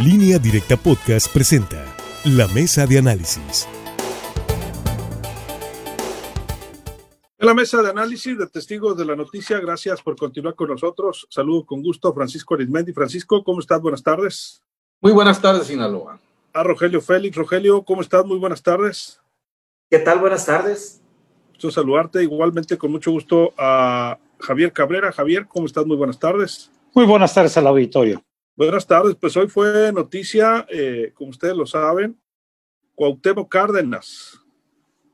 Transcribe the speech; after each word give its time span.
Línea 0.00 0.40
Directa 0.40 0.76
Podcast 0.76 1.32
presenta 1.32 1.86
La 2.24 2.48
Mesa 2.48 2.84
de 2.84 2.98
Análisis. 2.98 3.68
En 7.38 7.46
la 7.46 7.54
mesa 7.54 7.80
de 7.80 7.90
análisis 7.90 8.36
de 8.36 8.48
testigos 8.48 8.96
de 8.96 9.04
la 9.04 9.14
noticia, 9.14 9.60
gracias 9.60 10.02
por 10.02 10.16
continuar 10.16 10.56
con 10.56 10.70
nosotros. 10.70 11.28
Saludo 11.30 11.64
con 11.64 11.80
gusto 11.80 12.08
a 12.08 12.12
Francisco 12.12 12.54
Arizmendi. 12.54 12.92
Francisco, 12.92 13.44
¿cómo 13.44 13.60
estás? 13.60 13.80
Buenas 13.80 14.02
tardes. 14.02 14.64
Muy 15.00 15.12
buenas 15.12 15.40
tardes, 15.40 15.68
Sinaloa. 15.68 16.18
A 16.52 16.62
Rogelio 16.64 17.00
Félix. 17.00 17.36
Rogelio, 17.36 17.84
¿cómo 17.84 18.02
estás? 18.02 18.26
Muy 18.26 18.38
buenas 18.38 18.64
tardes. 18.64 19.20
¿Qué 19.88 20.00
tal? 20.00 20.18
Buenas 20.18 20.44
tardes. 20.44 21.02
Gusto 21.50 21.70
saludarte. 21.70 22.20
Igualmente, 22.20 22.76
con 22.76 22.90
mucho 22.90 23.12
gusto 23.12 23.54
a 23.56 24.18
Javier 24.40 24.72
Cabrera. 24.72 25.12
Javier, 25.12 25.46
¿cómo 25.46 25.66
estás? 25.66 25.86
Muy 25.86 25.96
buenas 25.96 26.18
tardes. 26.18 26.68
Muy 26.94 27.06
buenas 27.06 27.32
tardes 27.32 27.56
al 27.56 27.68
auditorio. 27.68 28.24
Buenas 28.56 28.86
tardes, 28.86 29.16
pues 29.16 29.36
hoy 29.36 29.48
fue 29.48 29.90
noticia, 29.92 30.64
eh, 30.70 31.10
como 31.14 31.30
ustedes 31.30 31.56
lo 31.56 31.66
saben, 31.66 32.16
Cuauhtémoc 32.94 33.50
Cárdenas, 33.50 34.40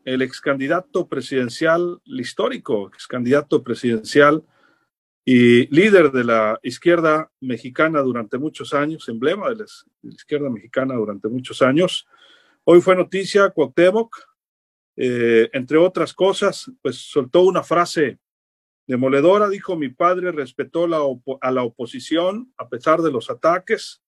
el 0.04 0.20
ex 0.20 0.42
candidato 0.42 1.08
presidencial, 1.08 2.02
el 2.04 2.20
histórico 2.20 2.88
ex 2.88 3.06
candidato 3.06 3.62
presidencial 3.62 4.44
y 5.24 5.66
líder 5.74 6.12
de 6.12 6.24
la 6.24 6.60
izquierda 6.62 7.32
mexicana 7.40 8.02
durante 8.02 8.36
muchos 8.36 8.74
años, 8.74 9.08
emblema 9.08 9.48
de 9.48 9.56
la, 9.56 9.64
izquierda 10.02 10.50
mexicana 10.50 10.96
durante 10.96 11.28
muchos 11.28 11.62
años. 11.62 12.06
Hoy 12.64 12.82
fue 12.82 12.94
noticia 12.94 13.48
Cuauhtémoc, 13.48 14.18
eh, 14.96 15.48
entre 15.54 15.78
otras 15.78 16.12
cosas, 16.12 16.70
pues 16.82 16.96
soltó 16.96 17.40
una 17.44 17.62
frase 17.62 18.18
Demoledora, 18.90 19.48
dijo 19.48 19.76
mi 19.76 19.88
padre, 19.88 20.32
respetó 20.32 20.86
a 21.40 21.50
la 21.52 21.62
oposición 21.62 22.52
a 22.56 22.68
pesar 22.68 23.02
de 23.02 23.12
los 23.12 23.30
ataques. 23.30 24.02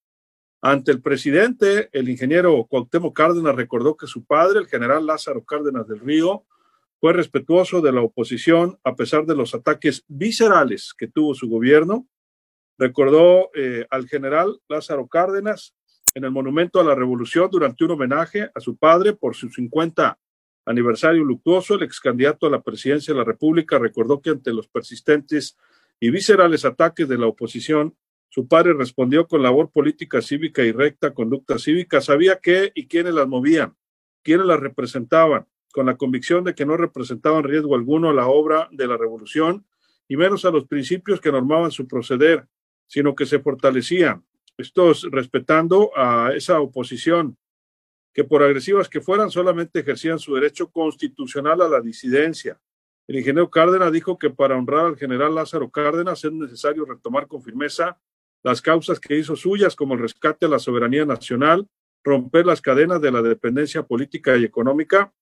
Ante 0.60 0.90
el 0.90 1.00
presidente, 1.00 1.88
el 1.92 2.08
ingeniero 2.08 2.66
Cuauhtémoc 2.68 3.16
Cárdenas 3.16 3.54
recordó 3.54 3.96
que 3.96 4.08
su 4.08 4.24
padre, 4.24 4.58
el 4.58 4.66
general 4.66 5.06
Lázaro 5.06 5.44
Cárdenas 5.44 5.86
del 5.86 6.00
Río, 6.00 6.46
fue 7.00 7.12
respetuoso 7.12 7.80
de 7.80 7.92
la 7.92 8.00
oposición 8.00 8.76
a 8.82 8.96
pesar 8.96 9.24
de 9.24 9.36
los 9.36 9.54
ataques 9.54 10.04
viscerales 10.08 10.94
que 10.98 11.06
tuvo 11.06 11.36
su 11.36 11.48
gobierno. 11.48 12.08
Recordó 12.76 13.50
eh, 13.54 13.86
al 13.88 14.08
general 14.08 14.58
Lázaro 14.68 15.06
Cárdenas 15.06 15.76
en 16.12 16.24
el 16.24 16.32
Monumento 16.32 16.80
a 16.80 16.84
la 16.84 16.96
Revolución 16.96 17.48
durante 17.52 17.84
un 17.84 17.92
homenaje 17.92 18.50
a 18.52 18.58
su 18.58 18.76
padre 18.76 19.12
por 19.12 19.36
sus 19.36 19.54
50 19.54 20.18
aniversario 20.64 21.24
luctuoso, 21.24 21.74
el 21.74 21.82
ex 21.82 22.00
candidato 22.00 22.46
a 22.46 22.50
la 22.50 22.62
presidencia 22.62 23.12
de 23.12 23.18
la 23.18 23.24
República 23.24 23.78
recordó 23.78 24.20
que 24.20 24.30
ante 24.30 24.52
los 24.52 24.68
persistentes 24.68 25.56
y 26.00 26.10
viscerales 26.10 26.64
ataques 26.64 27.08
de 27.08 27.18
la 27.18 27.26
oposición, 27.26 27.96
su 28.28 28.48
padre 28.48 28.72
respondió 28.72 29.26
con 29.26 29.42
labor 29.42 29.70
política 29.70 30.22
cívica 30.22 30.62
y 30.62 30.72
recta 30.72 31.12
conducta 31.12 31.58
cívica, 31.58 32.00
sabía 32.00 32.40
qué 32.40 32.72
y 32.74 32.86
quiénes 32.86 33.14
las 33.14 33.28
movían, 33.28 33.76
quiénes 34.22 34.46
las 34.46 34.58
representaban, 34.58 35.46
con 35.72 35.86
la 35.86 35.96
convicción 35.96 36.44
de 36.44 36.54
que 36.54 36.66
no 36.66 36.76
representaban 36.76 37.44
riesgo 37.44 37.74
alguno 37.74 38.10
a 38.10 38.14
la 38.14 38.26
obra 38.26 38.68
de 38.72 38.86
la 38.86 38.96
revolución 38.96 39.66
y 40.08 40.16
menos 40.16 40.44
a 40.44 40.50
los 40.50 40.66
principios 40.66 41.20
que 41.20 41.32
normaban 41.32 41.70
su 41.70 41.86
proceder, 41.86 42.46
sino 42.86 43.14
que 43.14 43.26
se 43.26 43.38
fortalecían, 43.38 44.24
estos 44.58 45.08
respetando 45.10 45.90
a 45.96 46.32
esa 46.34 46.60
oposición 46.60 47.36
que 48.12 48.24
por 48.24 48.42
agresivas 48.42 48.88
que 48.88 49.00
fueran 49.00 49.30
solamente 49.30 49.80
ejercían 49.80 50.18
su 50.18 50.34
derecho 50.34 50.70
constitucional 50.70 51.62
a 51.62 51.68
la 51.68 51.80
disidencia. 51.80 52.60
El 53.08 53.16
ingeniero 53.16 53.50
Cárdenas 53.50 53.92
dijo 53.92 54.18
que 54.18 54.30
para 54.30 54.56
honrar 54.56 54.86
al 54.86 54.96
general 54.96 55.34
Lázaro 55.34 55.70
Cárdenas 55.70 56.24
es 56.24 56.32
necesario 56.32 56.84
retomar 56.84 57.26
con 57.26 57.42
firmeza 57.42 57.98
las 58.42 58.60
causas 58.60 59.00
que 59.00 59.16
hizo 59.16 59.36
suyas, 59.36 59.74
como 59.74 59.94
el 59.94 60.00
rescate 60.00 60.46
a 60.46 60.48
la 60.48 60.58
soberanía 60.58 61.04
nacional, 61.04 61.66
romper 62.04 62.46
las 62.46 62.60
cadenas 62.60 63.00
de 63.00 63.12
la 63.12 63.22
dependencia 63.22 63.82
política 63.84 64.36
y 64.36 64.44
económica 64.44 65.12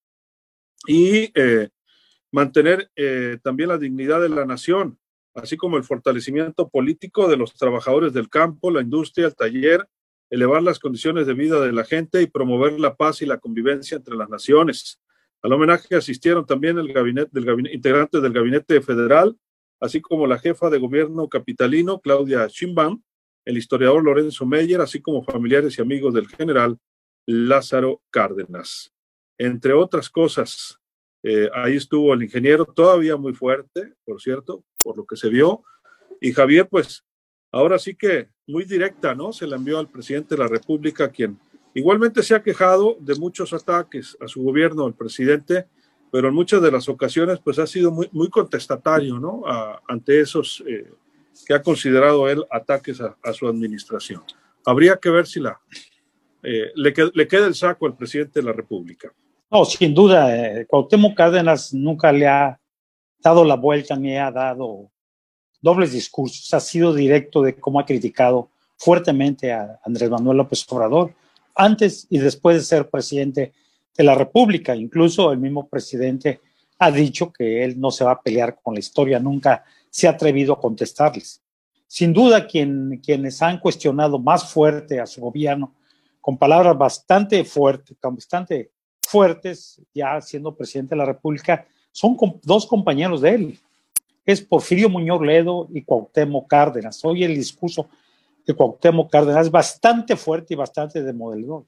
y 0.86 1.30
eh, 1.34 1.68
mantener 2.32 2.90
eh, 2.96 3.38
también 3.42 3.68
la 3.68 3.78
dignidad 3.78 4.20
de 4.20 4.30
la 4.30 4.46
nación, 4.46 4.98
así 5.34 5.56
como 5.56 5.76
el 5.76 5.84
fortalecimiento 5.84 6.68
político 6.68 7.28
de 7.28 7.36
los 7.36 7.54
trabajadores 7.54 8.12
del 8.12 8.30
campo, 8.30 8.70
la 8.70 8.80
industria, 8.80 9.26
el 9.26 9.36
taller 9.36 9.86
elevar 10.30 10.62
las 10.62 10.78
condiciones 10.78 11.26
de 11.26 11.34
vida 11.34 11.60
de 11.60 11.72
la 11.72 11.84
gente 11.84 12.22
y 12.22 12.26
promover 12.26 12.78
la 12.78 12.96
paz 12.96 13.20
y 13.20 13.26
la 13.26 13.38
convivencia 13.38 13.96
entre 13.96 14.16
las 14.16 14.28
naciones. 14.28 15.00
Al 15.42 15.52
homenaje 15.52 15.96
asistieron 15.96 16.46
también 16.46 16.78
el 16.78 16.92
gabinete, 16.92 17.30
del 17.32 17.44
gabinete, 17.44 17.74
integrantes 17.74 18.22
del 18.22 18.32
gabinete 18.32 18.80
federal, 18.80 19.36
así 19.80 20.00
como 20.00 20.26
la 20.26 20.38
jefa 20.38 20.70
de 20.70 20.78
gobierno 20.78 21.28
capitalino, 21.28 22.00
Claudia 22.00 22.46
Sheinbaum, 22.46 23.02
el 23.44 23.58
historiador 23.58 24.04
Lorenzo 24.04 24.46
Meyer, 24.46 24.80
así 24.80 25.00
como 25.00 25.24
familiares 25.24 25.78
y 25.78 25.82
amigos 25.82 26.14
del 26.14 26.28
general 26.28 26.78
Lázaro 27.26 28.02
Cárdenas. 28.10 28.92
Entre 29.38 29.72
otras 29.72 30.10
cosas, 30.10 30.78
eh, 31.22 31.48
ahí 31.54 31.76
estuvo 31.76 32.14
el 32.14 32.22
ingeniero, 32.22 32.66
todavía 32.66 33.16
muy 33.16 33.32
fuerte, 33.32 33.94
por 34.04 34.20
cierto, 34.20 34.64
por 34.84 34.96
lo 34.96 35.06
que 35.06 35.16
se 35.16 35.28
vio, 35.28 35.62
y 36.20 36.32
Javier, 36.32 36.68
pues 36.68 37.04
ahora 37.52 37.78
sí 37.78 37.94
que 37.94 38.28
muy 38.46 38.64
directa, 38.64 39.14
¿no? 39.14 39.32
Se 39.32 39.46
la 39.46 39.56
envió 39.56 39.78
al 39.78 39.88
presidente 39.88 40.34
de 40.34 40.42
la 40.42 40.48
República, 40.48 41.10
quien 41.10 41.38
igualmente 41.74 42.22
se 42.22 42.34
ha 42.34 42.42
quejado 42.42 42.96
de 43.00 43.14
muchos 43.14 43.52
ataques 43.52 44.16
a 44.20 44.28
su 44.28 44.42
gobierno, 44.42 44.86
el 44.86 44.94
presidente, 44.94 45.66
pero 46.10 46.28
en 46.28 46.34
muchas 46.34 46.60
de 46.62 46.72
las 46.72 46.88
ocasiones 46.88 47.38
pues 47.38 47.58
ha 47.58 47.66
sido 47.66 47.90
muy, 47.90 48.08
muy 48.12 48.28
contestatario, 48.28 49.18
¿no? 49.18 49.42
ante 49.88 50.20
esos 50.20 50.62
eh, 50.66 50.90
que 51.46 51.54
ha 51.54 51.62
considerado 51.62 52.28
él 52.28 52.44
ataques 52.50 53.00
a, 53.00 53.32
su 53.32 53.46
administración. 53.46 54.22
Habría 54.66 54.96
que 54.96 55.10
ver 55.10 55.26
si 55.26 55.40
la, 55.40 55.58
eh, 56.42 56.72
le, 56.74 56.94
le, 57.14 57.28
queda 57.28 57.46
el 57.46 57.54
saco 57.54 57.86
al 57.86 57.96
presidente 57.96 58.40
de 58.40 58.46
la 58.46 58.52
República. 58.52 59.12
No, 59.50 59.64
sin 59.64 59.94
duda, 59.94 60.36
eh, 60.36 60.66
Cuauhtémoc 60.66 61.16
Cárdenas 61.16 61.72
nunca 61.72 62.12
le 62.12 62.26
ha 62.26 62.60
dado 63.22 63.44
la 63.44 63.56
vuelta 63.56 63.96
ni 63.96 64.16
ha 64.16 64.30
dado 64.30 64.90
dobles 65.60 65.92
discursos, 65.92 66.52
ha 66.54 66.60
sido 66.60 66.94
directo 66.94 67.42
de 67.42 67.54
cómo 67.54 67.80
ha 67.80 67.86
criticado 67.86 68.48
fuertemente 68.76 69.52
a 69.52 69.78
Andrés 69.84 70.10
Manuel 70.10 70.38
López 70.38 70.64
Obrador 70.70 71.14
antes 71.54 72.06
y 72.08 72.18
después 72.18 72.56
de 72.56 72.62
ser 72.62 72.88
presidente 72.88 73.52
de 73.96 74.04
la 74.04 74.14
República. 74.14 74.74
Incluso 74.74 75.32
el 75.32 75.38
mismo 75.38 75.68
presidente 75.68 76.40
ha 76.78 76.90
dicho 76.90 77.30
que 77.32 77.62
él 77.62 77.78
no 77.78 77.90
se 77.90 78.04
va 78.04 78.12
a 78.12 78.22
pelear 78.22 78.58
con 78.62 78.74
la 78.74 78.80
historia, 78.80 79.20
nunca 79.20 79.64
se 79.90 80.06
ha 80.06 80.12
atrevido 80.12 80.54
a 80.54 80.60
contestarles. 80.60 81.42
Sin 81.86 82.12
duda, 82.12 82.46
quien, 82.46 83.00
quienes 83.04 83.42
han 83.42 83.58
cuestionado 83.58 84.18
más 84.18 84.50
fuerte 84.50 85.00
a 85.00 85.06
su 85.06 85.20
gobierno, 85.20 85.74
con 86.20 86.38
palabras 86.38 86.78
bastante 86.78 87.44
fuertes, 87.44 87.96
bastante 88.00 88.70
fuertes, 89.02 89.82
ya 89.92 90.20
siendo 90.20 90.54
presidente 90.54 90.94
de 90.94 90.98
la 90.98 91.04
República, 91.04 91.66
son 91.92 92.16
dos 92.44 92.66
compañeros 92.66 93.20
de 93.20 93.30
él, 93.30 93.58
es 94.30 94.40
Porfirio 94.40 94.88
Muñoz 94.88 95.20
Ledo 95.22 95.68
y 95.72 95.82
Cuauhtémoc 95.82 96.48
Cárdenas. 96.48 97.04
Hoy 97.04 97.24
el 97.24 97.34
discurso 97.34 97.88
de 98.46 98.54
Cuauhtémoc 98.54 99.10
Cárdenas 99.10 99.46
es 99.46 99.50
bastante 99.50 100.16
fuerte 100.16 100.54
y 100.54 100.56
bastante 100.56 101.02
demoledor. 101.02 101.64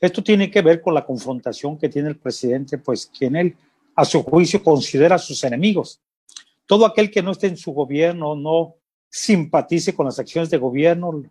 Esto 0.00 0.22
tiene 0.22 0.50
que 0.50 0.62
ver 0.62 0.80
con 0.80 0.94
la 0.94 1.04
confrontación 1.04 1.76
que 1.76 1.88
tiene 1.88 2.08
el 2.08 2.18
presidente, 2.18 2.78
pues 2.78 3.06
quien 3.06 3.36
él, 3.36 3.56
a 3.96 4.04
su 4.04 4.22
juicio, 4.22 4.62
considera 4.62 5.18
sus 5.18 5.42
enemigos. 5.42 6.00
Todo 6.66 6.86
aquel 6.86 7.10
que 7.10 7.22
no 7.22 7.32
esté 7.32 7.48
en 7.48 7.56
su 7.56 7.72
gobierno, 7.72 8.36
no 8.36 8.76
simpatice 9.10 9.94
con 9.94 10.06
las 10.06 10.18
acciones 10.18 10.50
de 10.50 10.58
gobierno, 10.58 11.24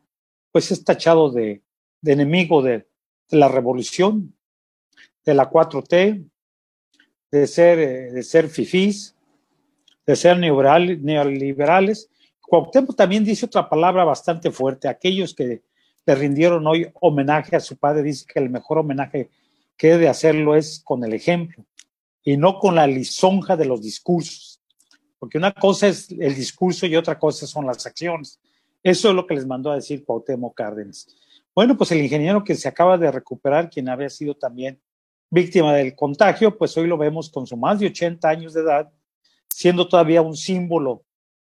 pues 0.52 0.72
es 0.72 0.84
tachado 0.84 1.32
de, 1.32 1.62
enemigo 2.04 2.62
de, 2.62 2.88
la 3.30 3.48
revolución, 3.48 4.34
de 5.26 5.34
la 5.34 5.50
4T, 5.50 6.30
de 7.32 7.48
ser, 7.48 7.80
eh, 7.80 8.12
de 8.12 8.24
ser 8.24 8.50
fifís, 8.50 9.17
de 10.08 10.16
ser 10.16 10.40
neoliberales. 10.40 12.10
Cuauhtémoc 12.42 12.96
también 12.96 13.26
dice 13.26 13.46
otra 13.46 13.70
palabra 13.70 14.06
bastante 14.06 14.50
fuerte. 14.52 14.88
Aquellos 14.88 15.36
que 15.36 15.62
le 16.06 16.16
rindieron 16.16 16.66
hoy 16.66 16.90
homenaje 17.02 17.58
a 17.58 17.60
su 17.60 17.76
padre 17.78 18.04
dice 18.04 18.26
que 18.26 18.40
el 18.40 18.50
mejor 18.50 18.78
homenaje 18.78 19.30
que 19.76 19.90
debe 19.90 20.08
hacerlo 20.08 20.56
es 20.56 20.80
con 20.80 21.04
el 21.04 21.14
ejemplo 21.14 21.66
y 22.24 22.38
no 22.38 22.58
con 22.58 22.76
la 22.76 22.88
lisonja 22.88 23.58
de 23.58 23.66
los 23.66 23.82
discursos. 23.82 24.62
Porque 25.20 25.38
una 25.38 25.52
cosa 25.52 25.88
es 25.88 26.10
el 26.10 26.34
discurso 26.34 26.86
y 26.86 26.96
otra 26.96 27.20
cosa 27.20 27.46
son 27.46 27.66
las 27.66 27.86
acciones. 27.86 28.40
Eso 28.82 29.10
es 29.10 29.16
lo 29.16 29.28
que 29.28 29.36
les 29.36 29.46
mandó 29.46 29.72
a 29.72 29.76
decir 29.76 30.06
Cuauhtémoc 30.06 30.56
Cárdenas. 30.56 31.08
Bueno, 31.54 31.76
pues 31.76 31.92
el 31.92 32.02
ingeniero 32.02 32.44
que 32.44 32.56
se 32.56 32.70
acaba 32.70 32.98
de 32.98 33.12
recuperar, 33.12 33.70
quien 33.70 33.90
había 33.90 34.10
sido 34.10 34.36
también 34.36 34.80
víctima 35.30 35.74
del 35.74 35.96
contagio, 35.96 36.58
pues 36.58 36.78
hoy 36.78 36.88
lo 36.88 36.98
vemos 36.98 37.30
con 37.30 37.46
su 37.46 37.58
más 37.58 37.80
de 37.80 37.88
80 37.88 38.30
años 38.30 38.54
de 38.54 38.62
edad, 38.62 38.92
siendo 39.58 39.88
todavía 39.88 40.22
un 40.22 40.38
símbolo 40.38 41.04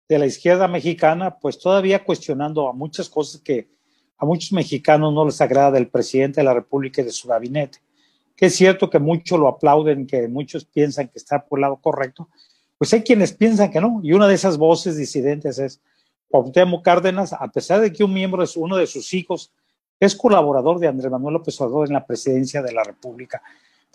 de 0.09 0.19
la 0.19 0.25
izquierda 0.25 0.67
mexicana, 0.67 1.39
pues 1.39 1.59
todavía 1.59 2.03
cuestionando 2.03 2.67
a 2.67 2.73
muchas 2.73 3.07
cosas 3.07 3.43
que 3.43 3.69
a 4.17 4.25
muchos 4.25 4.51
mexicanos 4.53 5.13
no 5.13 5.27
les 5.27 5.39
agrada 5.43 5.73
del 5.73 5.91
presidente 5.91 6.41
de 6.41 6.45
la 6.45 6.55
República 6.55 7.03
y 7.03 7.05
de 7.05 7.11
su 7.11 7.29
gabinete. 7.29 7.81
Que 8.35 8.47
es 8.47 8.55
cierto 8.55 8.89
que 8.89 8.99
muchos 8.99 9.39
lo 9.39 9.47
aplauden, 9.47 10.07
que 10.07 10.27
muchos 10.27 10.65
piensan 10.65 11.09
que 11.09 11.19
está 11.19 11.45
por 11.45 11.59
el 11.59 11.61
lado 11.61 11.77
correcto, 11.83 12.31
pues 12.79 12.95
hay 12.95 13.03
quienes 13.03 13.35
piensan 13.35 13.71
que 13.71 13.79
no. 13.79 14.01
Y 14.03 14.15
una 14.15 14.27
de 14.27 14.37
esas 14.37 14.57
voces 14.57 14.97
disidentes 14.97 15.59
es 15.59 15.83
Cuauhtémoc 16.29 16.83
Cárdenas, 16.83 17.35
a 17.35 17.49
pesar 17.49 17.83
de 17.83 17.93
que 17.93 18.05
un 18.05 18.15
miembro, 18.15 18.43
uno 18.57 18.79
de 18.79 18.87
sus 18.87 19.13
hijos, 19.13 19.53
es 20.01 20.17
colaborador 20.17 20.79
de 20.79 20.89
Andrés 20.89 21.11
Manuel 21.11 21.35
López 21.35 21.61
Obrador 21.61 21.89
en 21.89 21.93
la 21.93 22.07
presidencia 22.07 22.63
de 22.63 22.73
la 22.73 22.85
República. 22.85 23.43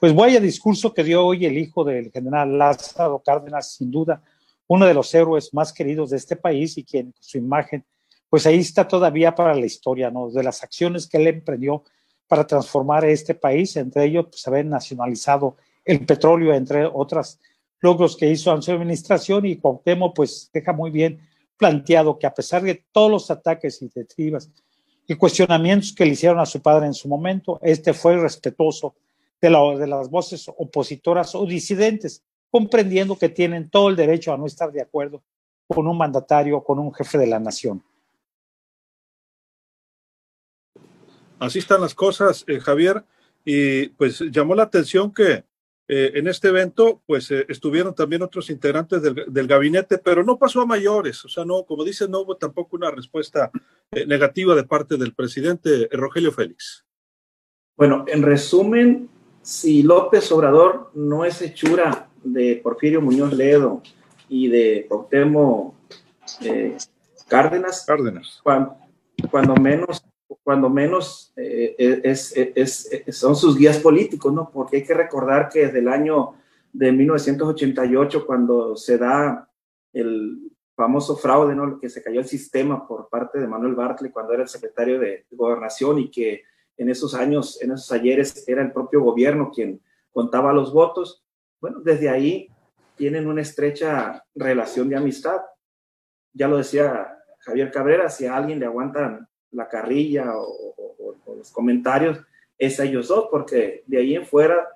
Pues 0.03 0.13
vaya 0.13 0.41
discurso 0.41 0.93
que 0.93 1.01
dio 1.01 1.25
hoy 1.25 1.45
el 1.45 1.57
hijo 1.57 1.85
del 1.85 2.11
general 2.11 2.57
Lázaro 2.57 3.23
Cárdenas, 3.25 3.71
sin 3.75 3.89
duda, 3.89 4.21
uno 4.67 4.85
de 4.85 4.93
los 4.93 5.15
héroes 5.15 5.53
más 5.53 5.71
queridos 5.71 6.09
de 6.09 6.17
este 6.17 6.35
país 6.35 6.77
y 6.77 6.83
quien 6.83 7.13
su 7.21 7.37
imagen, 7.37 7.85
pues 8.29 8.45
ahí 8.45 8.59
está 8.59 8.85
todavía 8.85 9.33
para 9.33 9.55
la 9.55 9.65
historia, 9.65 10.11
¿no? 10.11 10.29
De 10.29 10.43
las 10.43 10.61
acciones 10.61 11.07
que 11.07 11.19
él 11.19 11.27
emprendió 11.27 11.85
para 12.27 12.45
transformar 12.45 13.05
este 13.05 13.33
país, 13.33 13.77
entre 13.77 14.03
ellos, 14.03 14.25
pues 14.29 14.45
haber 14.45 14.65
nacionalizado 14.65 15.55
el 15.85 16.05
petróleo, 16.05 16.53
entre 16.53 16.85
otras 16.85 17.39
logros 17.79 18.17
que 18.17 18.29
hizo 18.29 18.53
en 18.53 18.61
su 18.61 18.73
administración 18.73 19.45
y 19.45 19.55
Cuauhtémoc, 19.55 20.17
pues 20.17 20.49
deja 20.53 20.73
muy 20.73 20.91
bien 20.91 21.21
planteado 21.55 22.19
que 22.19 22.27
a 22.27 22.33
pesar 22.33 22.61
de 22.61 22.83
todos 22.91 23.09
los 23.09 23.31
ataques 23.31 23.81
y 23.81 23.87
detribas 23.87 24.51
y 25.07 25.15
cuestionamientos 25.15 25.93
que 25.93 26.05
le 26.05 26.11
hicieron 26.11 26.41
a 26.41 26.45
su 26.45 26.61
padre 26.61 26.87
en 26.87 26.93
su 26.93 27.07
momento, 27.07 27.57
este 27.61 27.93
fue 27.93 28.17
respetuoso 28.17 28.95
de, 29.49 29.79
de 29.79 29.87
las 29.87 30.09
voces 30.09 30.49
opositoras 30.57 31.35
o 31.35 31.45
disidentes, 31.45 32.23
comprendiendo 32.49 33.17
que 33.17 33.29
tienen 33.29 33.69
todo 33.69 33.89
el 33.89 33.95
derecho 33.95 34.33
a 34.33 34.37
no 34.37 34.45
estar 34.45 34.71
de 34.71 34.81
acuerdo 34.81 35.23
con 35.67 35.87
un 35.87 35.97
mandatario, 35.97 36.63
con 36.63 36.79
un 36.79 36.93
jefe 36.93 37.17
de 37.17 37.27
la 37.27 37.39
nación. 37.39 37.83
Así 41.39 41.59
están 41.59 41.81
las 41.81 41.93
cosas, 41.93 42.45
eh, 42.47 42.59
Javier, 42.59 43.03
y 43.43 43.89
pues 43.89 44.19
llamó 44.31 44.55
la 44.55 44.63
atención 44.63 45.13
que 45.13 45.43
eh, 45.87 46.11
en 46.15 46.27
este 46.27 46.47
evento, 46.47 47.01
pues 47.05 47.29
eh, 47.31 47.45
estuvieron 47.49 47.93
también 47.93 48.21
otros 48.21 48.49
integrantes 48.49 49.01
del, 49.01 49.25
del, 49.27 49.47
gabinete, 49.47 49.97
pero 49.97 50.23
no 50.23 50.39
pasó 50.39 50.61
a 50.61 50.65
mayores, 50.65 51.25
o 51.25 51.27
sea, 51.29 51.43
no, 51.43 51.65
como 51.65 51.83
dicen, 51.83 52.09
no 52.09 52.21
hubo 52.21 52.37
tampoco 52.37 52.77
una 52.77 52.89
respuesta 52.89 53.51
eh, 53.91 54.05
negativa 54.05 54.55
de 54.55 54.63
parte 54.63 54.95
del 54.95 55.13
presidente 55.13 55.89
Rogelio 55.91 56.31
Félix. 56.31 56.85
Bueno, 57.75 58.05
en 58.07 58.23
resumen, 58.23 59.09
si 59.43 59.83
López 59.83 60.31
Obrador 60.31 60.89
no 60.95 61.25
es 61.25 61.41
hechura 61.41 62.09
de 62.23 62.59
Porfirio 62.63 63.01
Muñoz 63.01 63.33
Ledo 63.33 63.83
y 64.27 64.47
de 64.47 64.85
Cuauhtémoc 64.89 65.75
Cárdenas, 67.27 67.85
Cárdenas. 67.85 68.39
Cuando, 68.43 68.77
cuando 69.29 69.55
menos 69.55 70.03
cuando 70.43 70.69
menos 70.69 71.31
eh, 71.35 71.75
es, 72.03 72.35
es, 72.35 72.89
es, 72.91 73.17
son 73.17 73.35
sus 73.35 73.57
guías 73.57 73.77
políticos, 73.79 74.33
¿no? 74.33 74.49
Porque 74.51 74.77
hay 74.77 74.83
que 74.83 74.93
recordar 74.93 75.49
que 75.49 75.67
desde 75.67 75.79
el 75.79 75.87
año 75.87 76.35
de 76.71 76.91
1988, 76.91 78.25
cuando 78.25 78.75
se 78.75 78.97
da 78.97 79.49
el 79.93 80.51
famoso 80.75 81.15
fraude, 81.15 81.55
¿no? 81.55 81.79
Que 81.79 81.89
se 81.89 82.01
cayó 82.01 82.19
el 82.19 82.25
sistema 82.25 82.87
por 82.87 83.09
parte 83.09 83.39
de 83.39 83.47
Manuel 83.47 83.75
Bartley 83.75 84.11
cuando 84.11 84.33
era 84.33 84.43
el 84.43 84.49
secretario 84.49 84.99
de 84.99 85.25
Gobernación 85.31 85.99
y 85.99 86.09
que 86.09 86.43
en 86.77 86.89
esos 86.89 87.13
años, 87.13 87.61
en 87.61 87.71
esos 87.71 87.91
ayeres, 87.91 88.47
era 88.47 88.61
el 88.61 88.71
propio 88.71 89.01
gobierno 89.01 89.51
quien 89.53 89.81
contaba 90.11 90.53
los 90.53 90.73
votos. 90.73 91.23
Bueno, 91.59 91.79
desde 91.81 92.09
ahí 92.09 92.49
tienen 92.95 93.27
una 93.27 93.41
estrecha 93.41 94.23
relación 94.35 94.89
de 94.89 94.95
amistad. 94.95 95.41
Ya 96.33 96.47
lo 96.47 96.57
decía 96.57 97.17
Javier 97.39 97.71
Cabrera, 97.71 98.09
si 98.09 98.25
a 98.25 98.35
alguien 98.35 98.59
le 98.59 98.65
aguantan 98.65 99.27
la 99.51 99.67
carrilla 99.67 100.31
o, 100.35 100.75
los 101.27 101.51
comentarios 101.51 102.19
es 102.57 102.79
a 102.79 102.85
ellos 102.85 103.09
dos, 103.09 103.27
porque 103.29 103.83
de 103.87 103.97
ahí 103.97 104.15
en 104.15 104.25
fuera, 104.25 104.67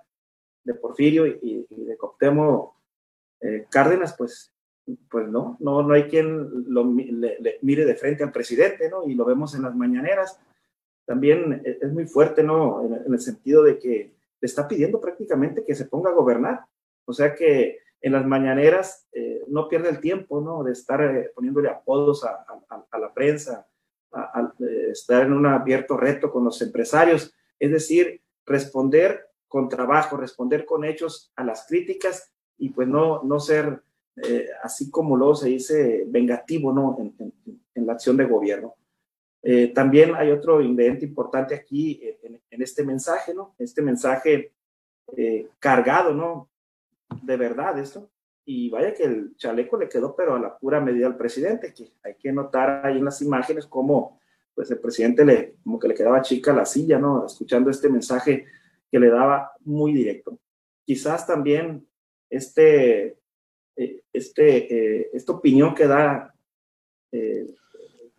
de 0.64 0.74
Porfirio 0.74 1.26
y, 1.26 1.66
de 1.70 1.96
Coptemo 1.96 2.76
eh, 3.40 3.66
Cárdenas, 3.70 4.16
pues, 4.18 4.54
pues 5.10 5.28
no, 5.30 5.56
no, 5.62 5.82
no 5.84 5.94
hay 5.94 6.04
quien 6.04 6.66
lo, 6.68 6.84
le, 6.84 7.60
mire 7.62 7.86
de 7.86 7.96
frente 7.96 8.24
al 8.24 8.34
presidente, 8.34 8.90
¿no? 8.90 9.08
Y 9.08 9.14
lo 9.14 9.24
vemos 9.24 9.56
en 9.56 9.62
las 9.62 9.76
mañaneras. 9.76 10.40
También 11.07 11.63
e, 11.65 11.80
es 11.81 11.92
muy 11.92 12.06
fuerte, 12.06 12.44
¿no? 12.44 12.86
En, 12.86 13.12
el 13.12 13.19
sentido 13.19 13.63
de 13.63 13.80
que 13.80 14.13
le 14.39 14.45
está 14.45 14.68
pidiendo 14.68 15.01
prácticamente 15.01 15.65
que 15.65 15.74
se 15.74 15.86
ponga 15.86 16.12
a 16.12 16.13
gobernar. 16.13 16.65
O 17.06 17.13
sea 17.13 17.33
que 17.33 17.80
en 18.01 18.12
las 18.12 18.27
mañaneras 18.27 19.07
eh, 19.13 19.44
no 19.48 19.68
pierde 19.68 19.89
el 19.89 20.00
tiempo, 20.00 20.39
¿no? 20.42 20.63
De 20.63 20.74
estar 20.74 21.01
eh, 21.01 21.31
poniéndole 21.33 21.69
apodos 21.69 22.24
a, 22.24 22.45
a, 22.92 23.00
la 23.00 23.12
prensa, 23.13 23.68
estar 24.92 25.24
en 25.24 25.33
un 25.33 25.45
abierto 25.48 25.98
reto 25.98 26.31
con 26.31 26.44
los 26.44 26.62
empresarios, 26.62 27.33
es 27.60 27.71
decir, 27.71 28.21
responder 28.45 29.30
con 29.48 29.69
trabajo, 29.69 30.18
responder 30.18 30.65
con 30.65 30.83
hechos 30.83 31.31
a 31.36 31.44
las 31.44 31.65
críticas 31.68 32.31
y 32.57 32.69
pues 32.69 32.88
no, 32.88 33.24
no 33.24 33.39
ser 33.39 33.81
eh, 34.18 34.48
así 34.63 34.89
como 34.89 35.15
luego 35.15 35.36
se 35.36 35.50
dice 35.50 36.03
vengativo 36.07 36.74
¿no? 36.74 36.98
en, 37.00 37.33
en, 37.75 37.86
la 37.86 37.94
acción 37.94 38.18
de 38.18 38.25
gobierno. 38.25 38.75
Eh, 39.44 39.69
también 39.74 40.16
hay 40.16 40.31
otro 40.31 40.62
ingrediente 40.62 41.06
importante 41.06 41.56
aquí 41.56 42.00
en, 42.24 42.42
en, 42.50 42.62
este 42.62 42.84
mensaje, 42.84 43.34
¿no? 43.34 43.56
Este 43.57 43.81
mensaje 43.81 44.54
cargado, 45.60 46.13
¿no? 46.13 46.50
De 47.24 47.38
verdad, 47.38 47.80
esto 47.80 48.10
y 48.50 48.69
vaya 48.69 48.94
que 48.94 49.04
el 49.04 49.36
chaleco 49.36 49.78
le 49.78 49.89
quedó, 49.89 50.16
pero 50.16 50.36
a 50.36 50.39
la 50.39 50.57
pura 50.57 50.80
medida 50.80 51.06
al 51.06 51.18
presidente, 51.18 51.74
que 51.74 51.92
hay 52.01 52.16
que 52.16 52.31
notar 52.31 52.86
ahí 52.86 52.98
en 52.98 53.04
las 53.04 53.22
imágenes 53.22 53.68
cómo 53.68 54.22
pues 54.56 54.72
el 54.72 54.80
presidente 54.80 55.25
le, 55.25 55.56
como 55.62 55.78
que 55.78 55.89
le 55.89 55.94
quedaba 55.94 56.22
chica 56.22 56.54
la 56.54 56.66
silla, 56.66 56.98
¿no? 56.98 57.25
Escuchando 57.25 57.69
este 57.69 57.89
mensaje 57.89 58.45
que 58.89 59.00
le 59.00 59.10
daba 59.10 59.51
muy 59.66 59.92
directo. 59.92 60.39
Quizás 60.86 61.28
también 61.28 61.86
este, 62.30 63.18
eh, 63.75 64.01
este, 64.13 65.01
eh, 65.01 65.10
esta 65.12 65.34
opinión 65.34 65.75
que 65.75 65.86
da 65.86 66.34
eh, 67.12 67.54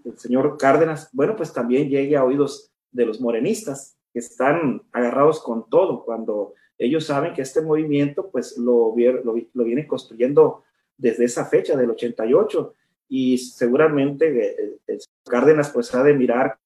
el 0.05 0.19
señor 0.19 0.57
Cárdenas, 0.59 1.11
bueno, 1.13 1.37
pues 1.37 1.53
también 1.53 1.89
llegue 1.89 2.17
a 2.17 2.25
oídos 2.25 2.73
de 2.91 3.07
los 3.07 3.21
morenistas, 3.21 3.97
que 4.13 4.21
están 4.21 4.83
agarrados 4.93 5.43
con 5.43 5.69
todo 5.69 6.05
cuando 6.05 6.55
ellos 6.79 7.05
saben 7.05 7.35
que 7.35 7.43
este 7.43 7.61
movimiento 7.61 8.31
pues 8.31 8.57
lo, 8.57 8.95
lo, 8.97 9.35
lo 9.53 9.65
viene 9.65 9.87
construyendo 9.87 10.63
desde 10.97 11.25
esa 11.25 11.45
fecha 11.45 11.77
del 11.77 11.91
88 11.91 12.75
y 13.09 13.39
seguramente 13.39 14.29
el, 14.29 14.81
el 14.87 14.99
Cárdenas 15.25 15.71
pues 15.71 15.95
ha 15.95 16.03
de 16.03 16.15
mirar 16.15 16.59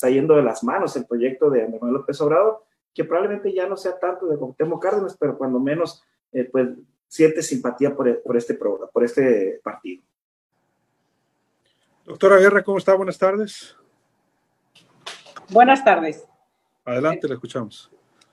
está 0.00 0.08
de 0.08 0.42
las 0.42 0.64
manos 0.64 0.96
el 0.96 1.06
proyecto 1.06 1.50
de 1.50 1.68
Manuel 1.68 1.92
López 1.94 2.18
Obrador, 2.22 2.64
que 2.94 3.04
probablemente 3.04 3.52
ya 3.52 3.68
no 3.68 3.76
sea 3.76 3.98
tanto 3.98 4.26
de 4.26 4.38
Cuauhtémoc 4.38 4.82
Cárdenas, 4.82 5.16
pero 5.18 5.36
cuando 5.36 5.60
menos 5.60 6.02
eh, 6.32 6.44
pues 6.44 6.68
siente 7.06 7.42
simpatía 7.42 7.94
por, 7.94 8.08
este 8.36 8.54
por 8.54 9.04
este 9.04 9.60
partido. 9.62 10.02
Doctora 12.10 12.38
Guerra, 12.38 12.64
¿cómo 12.64 12.78
está? 12.78 12.96
Buenas 12.96 13.16
tardes. 13.16 13.76
Buenas 15.48 15.84
tardes. 15.84 16.26
Adelante, 16.84 17.28
le 17.28 17.34
escuchamos. 17.34 17.88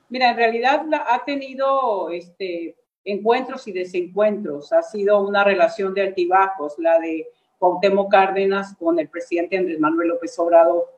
Mira, 0.08 0.32
en 0.32 0.36
realidad 0.36 0.84
ha 1.06 1.24
tenido 1.24 2.10
este, 2.10 2.74
encuentros 3.04 3.68
y 3.68 3.72
desencuentros. 3.72 4.72
Ha 4.72 4.82
sido 4.82 5.20
una 5.20 5.44
relación 5.44 5.94
de 5.94 6.02
altibajos, 6.02 6.74
la 6.78 6.98
de 6.98 7.28
Cuauhtémoc 7.60 8.10
Cárdenas 8.10 8.74
con 8.74 8.98
el 8.98 9.08
presidente 9.08 9.56
Andrés 9.56 9.78
Manuel 9.78 10.08
López 10.08 10.36
Obrador, 10.40 10.92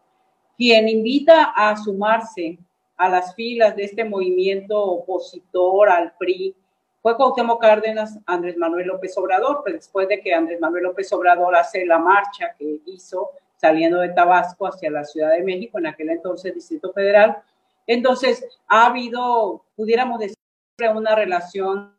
quien 0.57 0.89
invita 0.89 1.53
a 1.55 1.77
sumarse 1.77 2.59
a 2.97 3.11
las 3.11 3.35
filas 3.35 3.77
de 3.77 3.85
este 3.85 4.05
movimiento 4.05 4.83
opositor 4.83 5.91
al 5.91 6.15
PRI. 6.19 6.57
Fue 7.03 7.17
Cuauhtémoc 7.17 7.61
Cárdenas, 7.61 8.19
Andrés 8.27 8.57
Manuel 8.57 8.89
López 8.89 9.17
Obrador, 9.17 9.63
pues 9.63 9.75
después 9.75 10.09
de 10.09 10.21
que 10.21 10.35
Andrés 10.35 10.61
Manuel 10.61 10.85
López 10.85 11.11
Obrador 11.13 11.57
hace 11.57 11.87
la 11.87 11.99
marcha 11.99 12.55
que 12.59 12.81
hizo 12.87 13.31
saliendo 13.57 14.01
de 14.01 14.11
Tabasco 14.11 14.67
hacia 14.67 14.91
la 14.91 15.05
Ciudad 15.05 15.33
de 15.33 15.43
México, 15.43 15.79
en 15.79 15.87
aquel 15.87 16.11
entonces 16.11 16.55
Distrito 16.55 16.93
Federal, 16.93 17.43
entonces, 17.87 18.47
ha 18.69 18.87
habido, 18.87 19.65
pudiéramos 19.75 20.21
decir, 20.21 20.37
una 20.95 21.17
relación, 21.17 21.99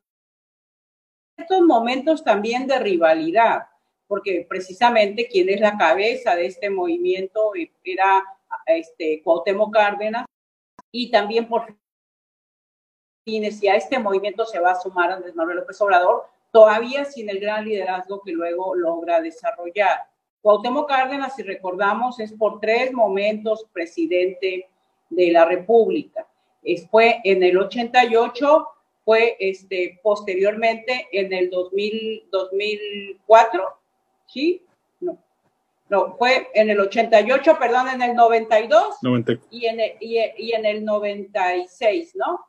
estos 1.35 1.61
momentos 1.63 2.23
también 2.23 2.65
de 2.65 2.79
rivalidad, 2.79 3.67
porque 4.07 4.45
precisamente 4.47 5.27
quien 5.27 5.49
es 5.49 5.59
la 5.59 5.77
cabeza 5.77 6.35
de 6.35 6.45
este 6.45 6.69
movimiento 6.69 7.51
era 7.83 8.23
este, 8.65 9.21
Cuauhtémoc 9.21 9.73
Cárdenas, 9.73 10.25
y 10.91 11.11
también 11.11 11.49
por 11.49 11.75
si 13.25 13.67
a 13.67 13.75
este 13.75 13.99
movimiento 13.99 14.45
se 14.45 14.59
va 14.59 14.71
a 14.71 14.81
sumar 14.81 15.11
Andrés 15.11 15.35
Manuel 15.35 15.57
López 15.57 15.79
Obrador, 15.81 16.25
todavía 16.51 17.05
sin 17.05 17.29
el 17.29 17.39
gran 17.39 17.65
liderazgo 17.65 18.21
que 18.21 18.31
luego 18.31 18.75
logra 18.75 19.21
desarrollar. 19.21 19.99
Cuauhtémoc 20.41 20.89
Cárdenas, 20.89 21.35
si 21.35 21.43
recordamos, 21.43 22.19
es 22.19 22.33
por 22.33 22.59
tres 22.59 22.91
momentos 22.91 23.65
presidente 23.71 24.67
de 25.09 25.31
la 25.31 25.45
República. 25.45 26.27
Fue 26.89 27.21
en 27.23 27.43
el 27.43 27.57
88, 27.57 28.67
fue 29.05 29.35
este, 29.39 29.99
posteriormente 30.01 31.07
en 31.11 31.31
el 31.31 31.49
2000, 31.49 32.27
2004, 32.31 33.63
¿sí? 34.27 34.63
No, 34.99 35.17
no, 35.89 36.15
fue 36.17 36.49
en 36.53 36.69
el 36.69 36.79
88, 36.79 37.57
perdón, 37.59 37.89
en 37.89 38.01
el 38.01 38.15
92 38.15 38.97
Y, 39.51 39.65
en 39.65 39.79
el, 39.79 39.91
y, 39.99 40.53
en 40.53 40.65
el 40.65 40.85
96, 40.85 42.15
¿no? 42.15 42.39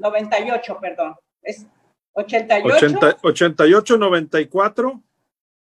98, 0.00 0.78
perdón. 0.80 1.14
Es 1.42 1.66
88. 2.12 3.18
88, 3.22 3.96
94. 3.96 5.02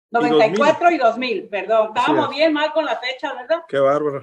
94 0.09 0.91
y 0.91 0.97
2000, 0.97 1.49
perdón. 1.49 1.87
Estábamos 1.95 2.29
bien 2.29 2.53
mal 2.53 2.71
con 2.71 2.85
la 2.85 2.97
fecha, 2.97 3.33
¿verdad? 3.33 3.63
Qué 3.67 3.79
bárbaro. 3.79 4.21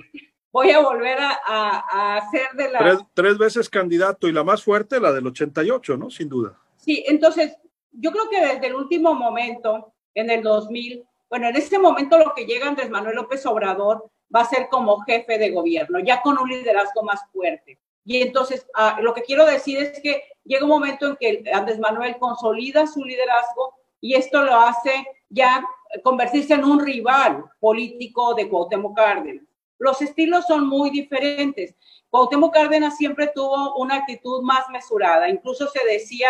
Voy 0.52 0.70
a 0.70 0.80
volver 0.80 1.18
a, 1.18 1.36
a, 1.46 2.16
hacer 2.16 2.52
de 2.54 2.70
la... 2.70 2.78
Tres, 2.78 2.98
tres, 3.12 3.38
veces 3.38 3.68
candidato 3.68 4.28
y 4.28 4.32
la 4.32 4.44
más 4.44 4.62
fuerte, 4.62 5.00
la 5.00 5.12
del 5.12 5.26
88, 5.26 5.96
¿no? 5.96 6.10
Sin 6.10 6.28
duda. 6.28 6.56
Sí, 6.76 7.04
entonces, 7.08 7.56
yo 7.90 8.12
creo 8.12 8.30
que 8.30 8.40
desde 8.40 8.68
el 8.68 8.74
último 8.74 9.14
momento, 9.14 9.92
en 10.14 10.30
el 10.30 10.42
2000, 10.42 11.04
bueno, 11.28 11.48
en 11.48 11.56
este 11.56 11.78
momento 11.78 12.18
lo 12.18 12.32
que 12.34 12.46
llega 12.46 12.68
Andrés 12.68 12.88
Manuel 12.88 13.16
López 13.16 13.44
Obrador 13.46 14.08
va 14.34 14.42
a 14.42 14.48
ser 14.48 14.68
como 14.70 15.00
jefe 15.00 15.38
de 15.38 15.50
gobierno, 15.50 15.98
ya 15.98 16.22
con 16.22 16.38
un 16.38 16.48
liderazgo 16.48 17.02
más 17.02 17.20
fuerte. 17.32 17.78
Y 18.04 18.22
entonces, 18.22 18.66
ah, 18.74 18.98
lo 19.00 19.14
que 19.14 19.22
quiero 19.22 19.46
decir 19.46 19.78
es 19.78 20.00
que 20.00 20.24
llega 20.44 20.64
un 20.64 20.70
momento 20.70 21.06
en 21.06 21.16
que 21.16 21.50
Andrés 21.52 21.78
Manuel 21.78 22.16
consolida 22.18 22.86
su 22.86 23.02
liderazgo 23.02 23.74
y 24.00 24.14
esto 24.14 24.42
lo 24.42 24.54
hace 24.54 25.06
ya 25.30 25.64
convertirse 26.02 26.54
en 26.54 26.64
un 26.64 26.80
rival 26.80 27.44
político 27.60 28.34
de 28.34 28.48
Cuauhtémoc 28.48 28.96
Cárdenas. 28.96 29.44
Los 29.78 30.02
estilos 30.02 30.46
son 30.46 30.68
muy 30.68 30.90
diferentes. 30.90 31.74
Cuauhtémoc 32.10 32.52
Cárdenas 32.52 32.96
siempre 32.96 33.30
tuvo 33.34 33.74
una 33.76 33.96
actitud 33.96 34.42
más 34.42 34.68
mesurada. 34.68 35.28
Incluso 35.28 35.68
se 35.68 35.84
decía 35.86 36.28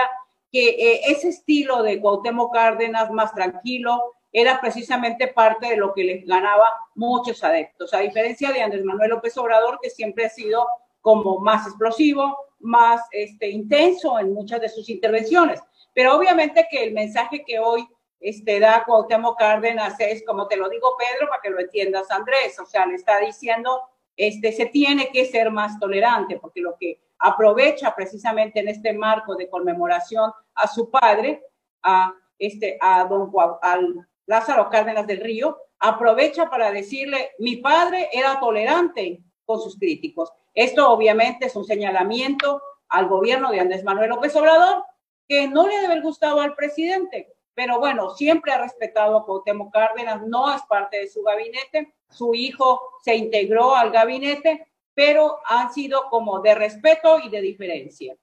que 0.52 0.68
eh, 0.68 1.00
ese 1.08 1.28
estilo 1.28 1.82
de 1.82 2.00
Cuauhtémoc 2.00 2.52
Cárdenas 2.52 3.10
más 3.10 3.34
tranquilo 3.34 4.14
era 4.32 4.60
precisamente 4.60 5.28
parte 5.28 5.68
de 5.68 5.76
lo 5.76 5.94
que 5.94 6.04
les 6.04 6.26
ganaba 6.26 6.68
muchos 6.94 7.42
adeptos, 7.44 7.94
a 7.94 7.98
diferencia 7.98 8.52
de 8.52 8.62
Andrés 8.62 8.84
Manuel 8.84 9.10
López 9.10 9.36
Obrador, 9.38 9.78
que 9.80 9.90
siempre 9.90 10.26
ha 10.26 10.28
sido 10.28 10.66
como 11.04 11.38
más 11.38 11.66
explosivo, 11.66 12.34
más 12.60 13.02
este, 13.10 13.50
intenso 13.50 14.18
en 14.18 14.32
muchas 14.32 14.58
de 14.62 14.70
sus 14.70 14.88
intervenciones. 14.88 15.60
Pero 15.92 16.16
obviamente 16.16 16.66
que 16.70 16.82
el 16.82 16.94
mensaje 16.94 17.44
que 17.46 17.58
hoy 17.58 17.86
este, 18.20 18.58
da 18.58 18.84
Cuauhtémoc 18.86 19.38
Cárdenas 19.38 20.00
es, 20.00 20.24
como 20.24 20.48
te 20.48 20.56
lo 20.56 20.66
digo 20.70 20.96
Pedro, 20.98 21.28
para 21.28 21.42
que 21.42 21.50
lo 21.50 21.60
entiendas 21.60 22.10
Andrés, 22.10 22.58
o 22.58 22.64
sea, 22.64 22.86
le 22.86 22.94
está 22.94 23.18
diciendo, 23.18 23.82
este, 24.16 24.50
se 24.52 24.64
tiene 24.64 25.10
que 25.10 25.26
ser 25.26 25.50
más 25.50 25.78
tolerante, 25.78 26.38
porque 26.38 26.62
lo 26.62 26.74
que 26.80 27.02
aprovecha 27.18 27.94
precisamente 27.94 28.60
en 28.60 28.68
este 28.68 28.94
marco 28.94 29.36
de 29.36 29.50
conmemoración 29.50 30.32
a 30.54 30.66
su 30.66 30.88
padre, 30.90 31.44
a, 31.82 32.14
este, 32.38 32.78
a 32.80 33.04
don 33.04 33.30
al 33.60 34.08
Lázaro 34.24 34.70
Cárdenas 34.70 35.06
del 35.06 35.20
Río, 35.20 35.58
aprovecha 35.80 36.48
para 36.48 36.72
decirle, 36.72 37.32
mi 37.40 37.56
padre 37.56 38.08
era 38.10 38.40
tolerante 38.40 39.22
con 39.44 39.60
sus 39.60 39.78
críticos. 39.78 40.30
Esto 40.54 40.90
obviamente 40.90 41.46
es 41.46 41.56
un 41.56 41.64
señalamiento 41.64 42.62
al 42.88 43.08
gobierno 43.08 43.50
de 43.50 43.60
Andrés 43.60 43.84
Manuel 43.84 44.10
López 44.10 44.34
Obrador, 44.36 44.84
que 45.28 45.48
no 45.48 45.66
le 45.66 45.74
debe 45.74 45.86
haber 45.86 46.02
gustado 46.02 46.40
al 46.40 46.54
presidente, 46.54 47.34
pero 47.54 47.78
bueno, 47.78 48.10
siempre 48.10 48.52
ha 48.52 48.58
respetado 48.58 49.16
a 49.16 49.24
Cuauhtémoc 49.24 49.72
Cárdenas, 49.72 50.22
no 50.26 50.54
es 50.54 50.62
parte 50.62 50.98
de 50.98 51.08
su 51.08 51.22
gabinete, 51.22 51.94
su 52.10 52.34
hijo 52.34 52.80
se 53.02 53.14
integró 53.14 53.74
al 53.74 53.90
gabinete, 53.90 54.66
pero 54.94 55.38
han 55.46 55.72
sido 55.72 56.08
como 56.10 56.40
de 56.40 56.54
respeto 56.54 57.18
y 57.20 57.28
de 57.30 57.40
diferencia. 57.40 58.16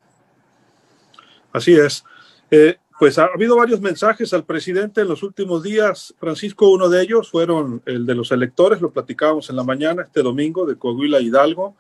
Así 1.54 1.76
es. 1.76 2.04
Eh, 2.50 2.78
pues 3.02 3.18
ha 3.18 3.26
habido 3.34 3.56
varios 3.56 3.82
mensajes 3.82 4.32
al 4.32 4.46
presidente 4.46 5.02
en 5.02 5.08
los 5.08 5.24
últimos 5.24 5.64
días. 5.64 6.14
Francisco, 6.20 6.70
uno 6.70 6.88
de 6.88 7.02
ellos 7.02 7.32
fueron 7.32 7.82
el 7.88 8.06
de 8.06 8.14
los 8.14 8.32
electores, 8.32 8.80
lo 8.80 8.94
platicábamos 8.94 9.50
en 9.50 9.56
la 9.56 9.64
mañana 9.64 10.04
este 10.04 10.22
domingo 10.22 10.68
de 10.68 10.78
Coahuila 10.78 11.20
Hidalgo, 11.20 11.76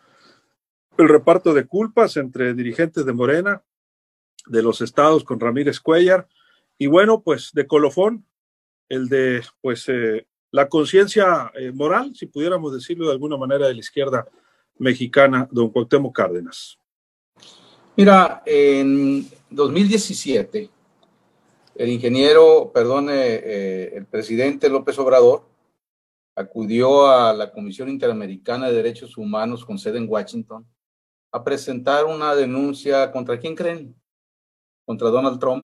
el 0.97 1.07
reparto 1.07 1.53
de 1.53 1.67
culpas 1.67 2.17
entre 2.17 2.55
dirigentes 2.55 3.05
de 3.05 3.13
Morena, 3.13 3.61
de 4.47 4.63
los 4.63 4.81
estados 4.81 5.23
con 5.23 5.39
Ramírez 5.39 5.79
Cuellar, 5.79 6.27
y 6.79 6.87
bueno, 6.87 7.21
pues 7.21 7.51
de 7.53 7.67
colofón, 7.67 8.25
el 8.89 9.07
de 9.07 9.43
pues 9.61 9.87
eh, 9.89 10.25
la 10.49 10.69
conciencia 10.69 11.51
eh, 11.53 11.71
moral, 11.71 12.15
si 12.15 12.25
pudiéramos 12.25 12.73
decirlo 12.73 13.05
de 13.05 13.11
alguna 13.11 13.37
manera, 13.37 13.67
de 13.67 13.75
la 13.75 13.79
izquierda 13.79 14.27
mexicana, 14.79 15.47
don 15.51 15.69
Cuauhtémoc 15.69 16.15
Cárdenas. 16.15 16.79
Mira, 17.95 18.41
en 18.43 19.29
2017, 19.51 20.80
el 21.81 21.89
ingeniero, 21.89 22.71
perdón, 22.71 23.07
eh, 23.09 23.91
el 23.95 24.05
presidente 24.05 24.69
López 24.69 24.99
Obrador 24.99 25.49
acudió 26.35 27.07
a 27.07 27.33
la 27.33 27.51
Comisión 27.51 27.89
Interamericana 27.89 28.67
de 28.67 28.75
Derechos 28.75 29.17
Humanos 29.17 29.65
con 29.65 29.79
sede 29.79 29.97
en 29.97 30.07
Washington 30.07 30.63
a 31.31 31.43
presentar 31.43 32.05
una 32.05 32.35
denuncia 32.35 33.11
contra 33.11 33.39
quién 33.39 33.55
creen? 33.55 33.95
Contra 34.85 35.09
Donald 35.09 35.39
Trump, 35.39 35.63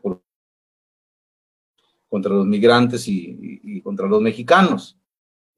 por, 0.00 0.22
contra 2.08 2.32
los 2.32 2.46
migrantes 2.46 3.06
y, 3.08 3.82
contra 3.82 4.06
los 4.06 4.22
mexicanos. 4.22 4.98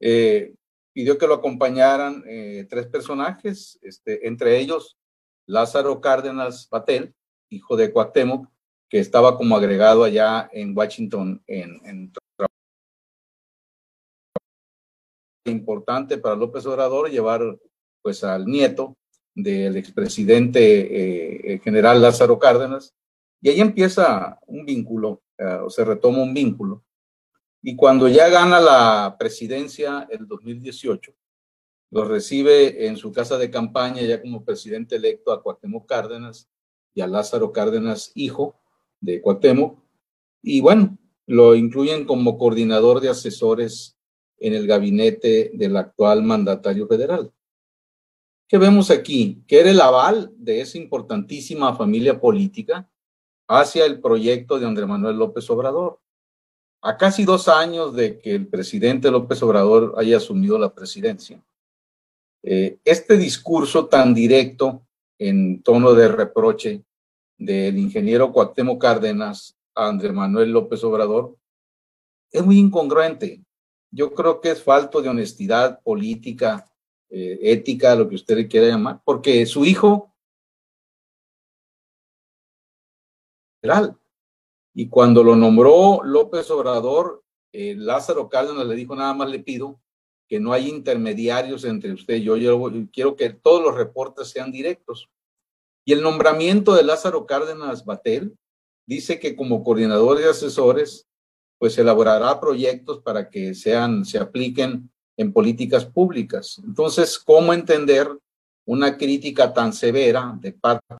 Eh, 0.01 0.57
pidió 0.93 1.17
que 1.17 1.29
lo 1.29 1.35
acompañaran 1.35 2.25
eh, 2.27 2.67
tres 2.69 2.89
personajes, 2.89 3.79
este, 3.81 4.27
entre 4.27 4.59
ellos 4.59 4.99
Lázaro 5.47 6.01
Cárdenas 6.01 6.69
Batel, 6.69 7.15
hijo 7.49 7.77
de 7.77 7.93
Cuauhtémoc, 7.93 8.49
que 8.89 8.99
estaba 8.99 9.37
como 9.37 9.57
agregado 9.57 10.05
allá 10.05 10.49
en 10.53 10.77
Washington 10.77 11.43
en, 11.47 11.81
en 11.85 12.13
importante 15.51 16.19
para 16.19 16.37
López 16.37 16.67
Obrador 16.67 17.11
llevar 17.11 17.59
pues 18.03 18.23
al 18.25 18.47
nieto 18.47 18.97
del 19.35 19.77
expresidente 19.77 21.55
eh, 21.55 21.59
general 21.61 22.03
Lázaro 22.03 22.39
Cárdenas 22.39 22.95
y 23.41 23.51
ahí 23.51 23.61
empieza 23.61 24.39
un 24.47 24.65
vínculo, 24.65 25.23
eh, 25.39 25.61
o 25.63 25.71
se 25.71 25.85
retoma 25.85 26.23
un 26.23 26.35
vínculo. 26.35 26.85
Y 27.63 27.77
cuando 27.77 28.09
ya 28.09 28.29
gana 28.29 28.61
la 28.61 29.17
presidencia 29.19 30.07
el 30.11 30.27
2018, 30.27 31.13
lo 31.91 32.05
recibe 32.05 32.87
en 32.87 32.97
su 32.97 33.13
casa 33.13 33.39
de 33.39 33.51
campaña 33.51 34.03
ya 34.03 34.21
como 34.21 34.45
presidente 34.45 34.97
electo 34.97 35.33
a 35.33 35.43
Cuauhtémoc 35.43 35.89
Cárdenas 35.89 36.49
y 36.95 37.01
a 37.01 37.07
Lázaro 37.07 37.53
Cárdenas, 37.53 38.13
hijo 38.15 38.61
de 39.01 39.21
Cuauhtémoc. 39.21 39.79
Y 40.43 40.61
bueno, 40.61 40.99
lo 41.27 41.55
incluyen 41.55 42.05
como 42.05 42.39
coordinador 42.39 43.01
de 43.01 43.11
asesores 43.11 43.97
en 44.39 44.55
el 44.55 44.67
gabinete 44.67 45.51
del 45.55 45.77
actual 45.77 46.23
mandatario 46.23 46.87
federal. 46.87 47.33
¿Qué 48.49 48.57
vemos 48.57 48.91
aquí? 48.91 49.43
Que 49.47 49.61
era 49.61 49.71
el 49.71 49.81
aval 49.81 50.33
de 50.37 50.63
esa 50.63 50.79
importantísima 50.79 51.77
familia 51.77 52.19
política 52.19 52.89
hacia 53.47 53.85
el 53.85 54.01
proyecto 54.01 54.59
de 54.59 54.67
Andrés 54.67 54.89
Manuel 54.89 55.17
López 55.17 55.49
Obrador. 55.51 56.01
A 56.81 56.97
casi 56.97 57.25
dos 57.25 57.49
años 57.49 57.95
de 57.95 58.19
que 58.21 58.35
el 58.35 58.47
presidente 58.47 59.11
López 59.11 59.43
Obrador 59.43 59.95
haya 59.99 60.17
asumido 60.17 60.59
la 60.59 60.73
presidencia, 60.73 61.43
eh, 62.43 62.79
este 62.85 63.17
discurso 63.17 63.87
tan 63.87 64.15
directo 64.15 64.83
en 65.19 65.63
tono 65.63 65.93
de 65.93 66.09
reproche 66.09 66.85
del 67.39 67.79
ingeniero 67.79 68.33
Cuauhtémoc 68.33 68.81
Cárdenas 68.81 69.57
a 69.75 69.89
Andrés 69.89 70.13
Manuel 70.13 70.51
López 70.51 70.83
Obrador 70.85 71.37
es 72.31 72.45
muy 72.45 72.59
incongruente. 72.59 73.43
Yo 73.91 74.13
creo 74.13 74.41
que 74.41 74.51
es 74.51 74.63
falto 74.63 75.01
de 75.01 75.09
honestidad 75.09 75.81
política, 75.83 76.71
eh, 77.09 77.39
ética, 77.41 77.95
lo 77.95 78.09
que 78.09 78.17
usted 78.17 78.37
le 78.37 78.49
quiera 78.49 78.69
llamar, 78.69 79.01
porque 79.05 79.47
su 79.47 79.65
hijo 79.65 80.13
Y 84.75 84.89
cuando 84.89 85.25
lo 85.25 85.35
nombró 85.35 86.03
López 86.05 86.51
Obrador, 86.51 87.25
eh, 87.53 87.75
Lázaro 87.77 88.29
Cárdenas 88.29 88.67
le 88.67 88.77
dijo, 88.77 88.95
nada 88.95 89.15
más 89.15 89.29
le 89.29 89.41
pido 89.41 89.81
que 90.29 90.39
no 90.39 90.53
hay 90.53 90.69
intermediarios 90.69 91.65
entre 91.65 91.93
usted 91.93 92.17
y 92.17 92.23
yo. 92.23 92.37
Yo 92.37 92.71
quiero 92.93 93.17
que 93.17 93.31
todos 93.31 93.63
los 93.63 93.75
reportes 93.75 94.29
sean 94.29 94.53
directos. 94.53 95.09
Y 95.89 95.93
el 95.93 96.03
nombramiento 96.03 96.75
de 96.75 96.83
Lázaro 96.83 97.25
Cárdenas 97.25 97.87
Batel 97.87 98.37
dice 98.87 99.19
que 99.19 99.35
como 99.35 99.65
coordinador 99.65 100.19
de 100.19 100.29
asesores, 100.29 101.09
pues 101.59 101.79
elaborará 101.79 102.39
proyectos 102.39 103.01
para 103.01 103.31
que 103.31 103.55
sean, 103.55 104.05
se 104.05 104.19
apliquen 104.19 104.91
en 105.17 105.33
políticas 105.33 105.87
públicas. 105.87 106.61
Entonces, 106.63 107.19
¿cómo 107.19 107.55
entender 107.55 108.07
una 108.67 108.99
crítica 108.99 109.55
tan 109.55 109.73
severa 109.73 110.37
de 110.39 110.53
parte 110.53 110.95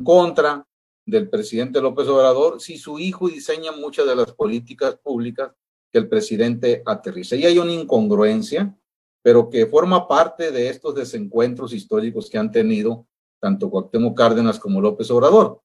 contra 0.00 0.64
del 1.04 1.28
presidente 1.28 1.80
López 1.80 2.06
Obrador 2.06 2.60
si 2.60 2.78
su 2.78 3.00
hijo 3.00 3.28
diseña 3.28 3.72
muchas 3.72 4.06
de 4.06 4.14
las 4.14 4.32
políticas 4.32 4.94
públicas 4.94 5.50
que 5.90 5.98
el 5.98 6.08
presidente 6.08 6.84
aterriza. 6.86 7.34
Y 7.34 7.46
hay 7.46 7.58
una 7.58 7.72
incongruencia, 7.72 8.78
pero 9.22 9.50
que 9.50 9.66
forma 9.66 10.08
parte 10.08 10.50
de 10.50 10.68
estos 10.68 10.94
desencuentros 10.94 11.72
históricos 11.72 12.30
que 12.30 12.38
han 12.38 12.50
tenido 12.50 13.06
tanto 13.40 13.70
Cuauhtémoc 13.70 14.16
Cárdenas 14.16 14.58
como 14.58 14.80
López 14.80 15.10
Obrador. 15.10 15.62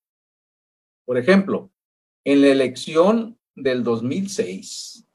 Por 1.05 1.17
ejemplo, 1.17 1.69
en 2.23 2.41
la 2.41 2.47
elección 2.47 3.37
del 3.55 3.83
2006, 3.83 5.07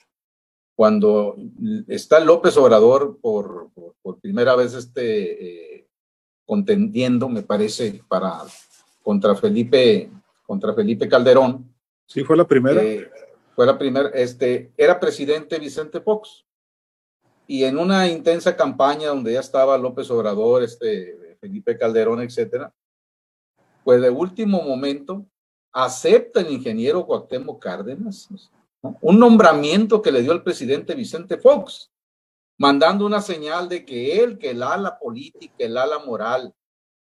cuando 0.77 1.37
está 1.89 2.21
López 2.21 2.57
Obrador 2.57 3.19
por, 3.21 3.71
por, 4.03 4.21
primera 4.21 4.57
vez 4.57 4.75
este, 4.75 5.77
eh, 5.79 5.89
contendiendo, 6.47 7.29
me 7.29 7.43
parece, 7.43 8.03
para 8.09 8.43
contra 9.03 9.35
Felipe, 9.35 10.11
contra 10.47 10.75
Felipe 10.75 11.09
Calderón, 11.09 11.71
Sí, 12.11 12.25
fue 12.25 12.37
la 12.37 12.47
primera. 12.47 12.83
Eh, 12.83 13.09
fue 13.55 13.65
la 13.67 13.79
primera, 13.79 14.09
este, 14.09 14.73
era 14.77 14.99
presidente 14.99 15.61
Vicente 15.61 16.01
Fox. 16.01 16.45
Y 17.51 17.65
en 17.65 17.79
una 17.79 18.07
intensa 18.07 18.55
campaña 18.55 19.09
donde 19.09 19.33
ya 19.33 19.41
estaba 19.41 19.77
López 19.77 20.09
Obrador, 20.13 20.63
este, 20.63 21.37
Felipe 21.41 21.77
Calderón, 21.77 22.23
etcétera, 22.23 22.73
pues 23.83 24.01
de 24.01 24.09
último 24.09 24.63
momento 24.63 25.27
acepta 25.73 26.43
el 26.43 26.53
ingeniero 26.53 27.05
Cuauhtémoc 27.05 27.61
Cárdenas 27.61 28.29
un 28.83 29.19
nombramiento 29.19 30.01
que 30.01 30.13
le 30.13 30.23
dio 30.23 30.31
el 30.31 30.45
presidente 30.45 30.95
Vicente 30.95 31.39
Fox, 31.39 31.91
mandando 32.57 33.05
una 33.05 33.21
señal 33.21 33.69
de 33.69 33.85
que 33.85 34.23
él, 34.23 34.39
que 34.39 34.51
el 34.51 34.63
ala 34.63 34.97
política, 34.97 35.53
el 35.59 35.77
ala 35.77 35.99
moral 35.99 36.55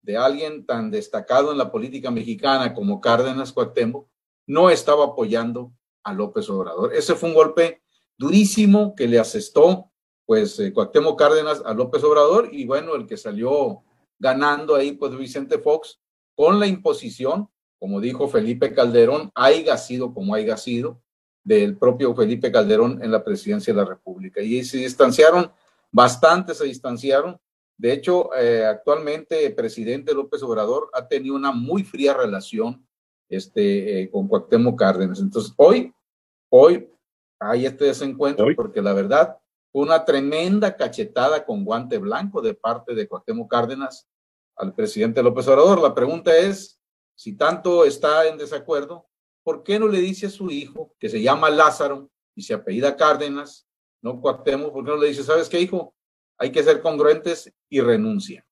de 0.03 0.15
alguien 0.15 0.65
tan 0.65 0.89
destacado 0.89 1.51
en 1.51 1.57
la 1.57 1.69
política 1.69 2.11
mexicana 2.11 2.73
como 2.73 3.01
Cárdenas 3.01 3.51
Cuauhtémoc, 3.51 4.07
no 4.47 4.69
estaba 4.69 5.03
apoyando 5.03 5.73
a 6.01 6.13
López 6.13 6.49
Obrador. 6.49 6.93
Ese 6.93 7.13
fue 7.15 7.27
un 7.27 7.35
golpe 7.35 7.83
durísimo 8.17 8.95
que 8.95 9.05
le 9.05 9.19
asestó 9.19 9.88
pues 10.29 10.59
eh, 10.59 10.71
Cuauhtémoc 10.71 11.17
Cárdenas 11.17 11.63
a 11.65 11.73
López 11.73 12.03
Obrador 12.03 12.49
y 12.51 12.63
bueno, 12.67 12.93
el 12.93 13.07
que 13.07 13.17
salió 13.17 13.81
ganando 14.19 14.75
ahí 14.75 14.91
pues 14.91 15.17
Vicente 15.17 15.57
Fox 15.57 15.99
con 16.35 16.59
la 16.59 16.67
imposición, 16.67 17.49
como 17.79 17.99
dijo 17.99 18.27
Felipe 18.27 18.71
Calderón, 18.71 19.31
haya 19.33 19.75
sido 19.75 20.13
como 20.13 20.35
haya 20.35 20.55
sido, 20.55 21.01
del 21.43 21.79
propio 21.79 22.13
Felipe 22.13 22.51
Calderón 22.51 23.03
en 23.03 23.11
la 23.11 23.23
presidencia 23.23 23.73
de 23.73 23.79
la 23.81 23.89
República. 23.89 24.39
Y 24.39 24.63
se 24.63 24.77
distanciaron, 24.77 25.51
bastante 25.91 26.53
se 26.53 26.65
distanciaron. 26.65 27.39
De 27.75 27.91
hecho, 27.91 28.29
eh, 28.35 28.63
actualmente 28.67 29.47
el 29.47 29.55
presidente 29.55 30.13
López 30.13 30.43
Obrador 30.43 30.91
ha 30.93 31.07
tenido 31.07 31.33
una 31.33 31.51
muy 31.51 31.83
fría 31.83 32.13
relación 32.13 32.85
este, 33.29 34.01
eh, 34.01 34.11
con 34.11 34.27
Cuauhtémoc 34.27 34.77
Cárdenas. 34.77 35.21
Entonces, 35.21 35.55
hoy, 35.57 35.91
hoy 36.51 36.87
hay 37.39 37.65
este 37.65 37.85
desencuentro 37.85 38.45
porque 38.55 38.79
la 38.79 38.93
verdad 38.93 39.38
una 39.71 40.03
tremenda 40.03 40.75
cachetada 40.75 41.45
con 41.45 41.63
guante 41.63 41.97
blanco 41.97 42.41
de 42.41 42.53
parte 42.53 42.95
de 42.95 43.07
Cuauhtémoc 43.07 43.49
Cárdenas 43.49 44.07
al 44.55 44.73
presidente 44.73 45.23
López 45.23 45.47
Obrador. 45.47 45.81
La 45.81 45.93
pregunta 45.93 46.35
es, 46.35 46.79
si 47.15 47.35
tanto 47.35 47.85
está 47.85 48.27
en 48.27 48.37
desacuerdo, 48.37 49.07
¿por 49.43 49.63
qué 49.63 49.79
no 49.79 49.87
le 49.87 49.99
dice 49.99 50.27
a 50.27 50.29
su 50.29 50.49
hijo, 50.49 50.95
que 50.99 51.09
se 51.09 51.21
llama 51.21 51.49
Lázaro 51.49 52.09
y 52.35 52.41
se 52.41 52.53
apellida 52.53 52.95
Cárdenas, 52.95 53.67
no 54.01 54.19
Cuauhtémoc, 54.19 54.73
por 54.73 54.83
qué 54.83 54.91
no 54.91 54.97
le 54.97 55.07
dice, 55.09 55.23
¿sabes 55.23 55.49
qué, 55.49 55.59
hijo? 55.59 55.93
Hay 56.37 56.51
que 56.51 56.63
ser 56.63 56.81
congruentes 56.81 57.51
y 57.69 57.81
renuncia. 57.81 58.45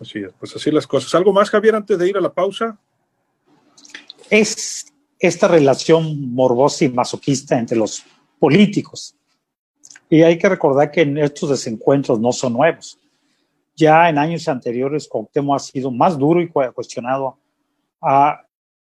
Así 0.00 0.20
es, 0.20 0.32
pues 0.38 0.54
así 0.56 0.70
las 0.70 0.86
cosas. 0.86 1.14
¿Algo 1.14 1.32
más, 1.32 1.50
Javier, 1.50 1.74
antes 1.74 1.98
de 1.98 2.08
ir 2.08 2.16
a 2.16 2.20
la 2.20 2.32
pausa? 2.32 2.78
Es 4.30 4.86
esta 5.18 5.48
relación 5.48 6.32
morbosa 6.32 6.84
y 6.84 6.88
masoquista 6.88 7.58
entre 7.58 7.76
los 7.76 8.02
políticos. 8.38 9.14
Y 10.12 10.22
hay 10.22 10.36
que 10.36 10.48
recordar 10.48 10.90
que 10.90 11.02
estos 11.22 11.48
desencuentros 11.48 12.20
no 12.20 12.32
son 12.32 12.52
nuevos. 12.52 12.98
Ya 13.74 14.08
en 14.08 14.18
años 14.18 14.46
anteriores, 14.46 15.08
Cuauhtémoc 15.08 15.56
ha 15.56 15.58
sido 15.58 15.90
más 15.90 16.18
duro 16.18 16.42
y 16.42 16.48
cuestionado 16.48 17.38
a 18.00 18.46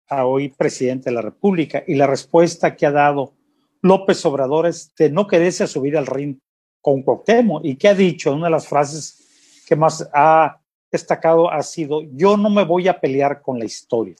a 0.09 0.25
hoy 0.25 0.49
presidente 0.49 1.09
de 1.09 1.15
la 1.15 1.21
República 1.21 1.83
y 1.85 1.95
la 1.95 2.07
respuesta 2.07 2.75
que 2.75 2.85
ha 2.85 2.91
dado 2.91 3.33
López 3.81 4.25
Obrador 4.25 4.65
es 4.65 4.93
de 4.95 5.09
no 5.09 5.27
quererse 5.27 5.67
subir 5.67 5.95
al 5.97 6.07
ring 6.07 6.37
con 6.81 7.03
Cuauhtémoc 7.03 7.63
y 7.63 7.75
que 7.75 7.89
ha 7.89 7.93
dicho, 7.93 8.33
una 8.33 8.47
de 8.47 8.51
las 8.51 8.67
frases 8.67 9.63
que 9.67 9.75
más 9.75 10.09
ha 10.13 10.59
destacado 10.91 11.51
ha 11.51 11.61
sido, 11.61 12.01
yo 12.13 12.35
no 12.35 12.49
me 12.49 12.65
voy 12.65 12.87
a 12.87 12.99
pelear 12.99 13.41
con 13.41 13.59
la 13.59 13.65
historia, 13.65 14.15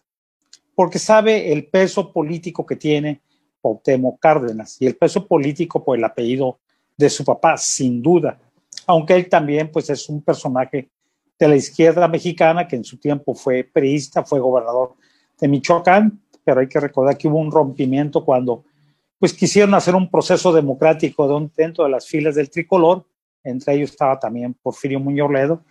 porque 0.75 0.99
sabe 0.99 1.51
el 1.51 1.65
peso 1.67 2.13
político 2.13 2.65
que 2.65 2.75
tiene 2.75 3.21
Cuauhtémoc 3.59 4.19
Cárdenas 4.19 4.79
y 4.79 4.85
el 4.85 4.95
peso 4.95 5.27
político 5.27 5.83
por 5.83 5.97
el 5.97 6.03
apellido 6.03 6.59
de 6.99 7.09
su 7.09 7.23
papá, 7.23 7.55
sin 7.55 8.01
duda, 8.01 8.37
aunque 8.85 9.15
él 9.15 9.29
también 9.29 9.71
pues 9.71 9.89
es 9.89 10.09
un 10.09 10.21
personaje 10.21 10.89
de 11.39 11.47
la 11.47 11.55
izquierda 11.55 12.09
mexicana 12.09 12.67
que 12.67 12.75
en 12.75 12.83
su 12.83 12.97
tiempo 12.97 13.33
fue 13.33 13.63
periodista, 13.63 14.25
fue 14.25 14.41
gobernador 14.41 14.95
de 15.39 15.47
Michoacán, 15.47 16.19
pero 16.43 16.59
hay 16.59 16.67
que 16.67 16.81
recordar 16.81 17.17
que 17.17 17.29
hubo 17.29 17.39
un 17.39 17.51
rompimiento 17.51 18.25
cuando 18.25 18.65
pues 19.17 19.33
quisieron 19.33 19.73
hacer 19.75 19.95
un 19.95 20.11
proceso 20.11 20.51
democrático 20.51 21.49
dentro 21.55 21.85
de 21.85 21.89
las 21.89 22.05
filas 22.05 22.35
del 22.35 22.49
tricolor, 22.49 23.05
entre 23.45 23.75
ellos 23.75 23.91
estaba 23.91 24.19
también 24.19 24.53
Porfirio 24.53 24.99
Muñoz 24.99 25.31
Ledo. 25.31 25.63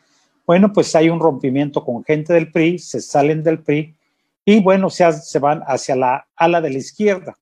Bueno, 0.46 0.72
pues 0.72 0.96
hay 0.96 1.11
un 1.11 1.20
rompimiento 1.20 1.85
con 1.85 2.02
gente 2.05 2.33
del 2.33 2.50
PRI, 2.50 2.79
se 2.79 3.02
salen 3.02 3.42
del 3.42 3.62
PRI 3.62 3.94
y 4.46 4.62
bueno, 4.62 4.88
se, 4.88 5.12
se 5.12 5.38
van 5.38 5.62
hacia 5.66 5.94
la 5.94 6.26
ala 6.35 6.62
de 6.62 6.70
la 6.70 6.79
izquierda. 6.79 7.37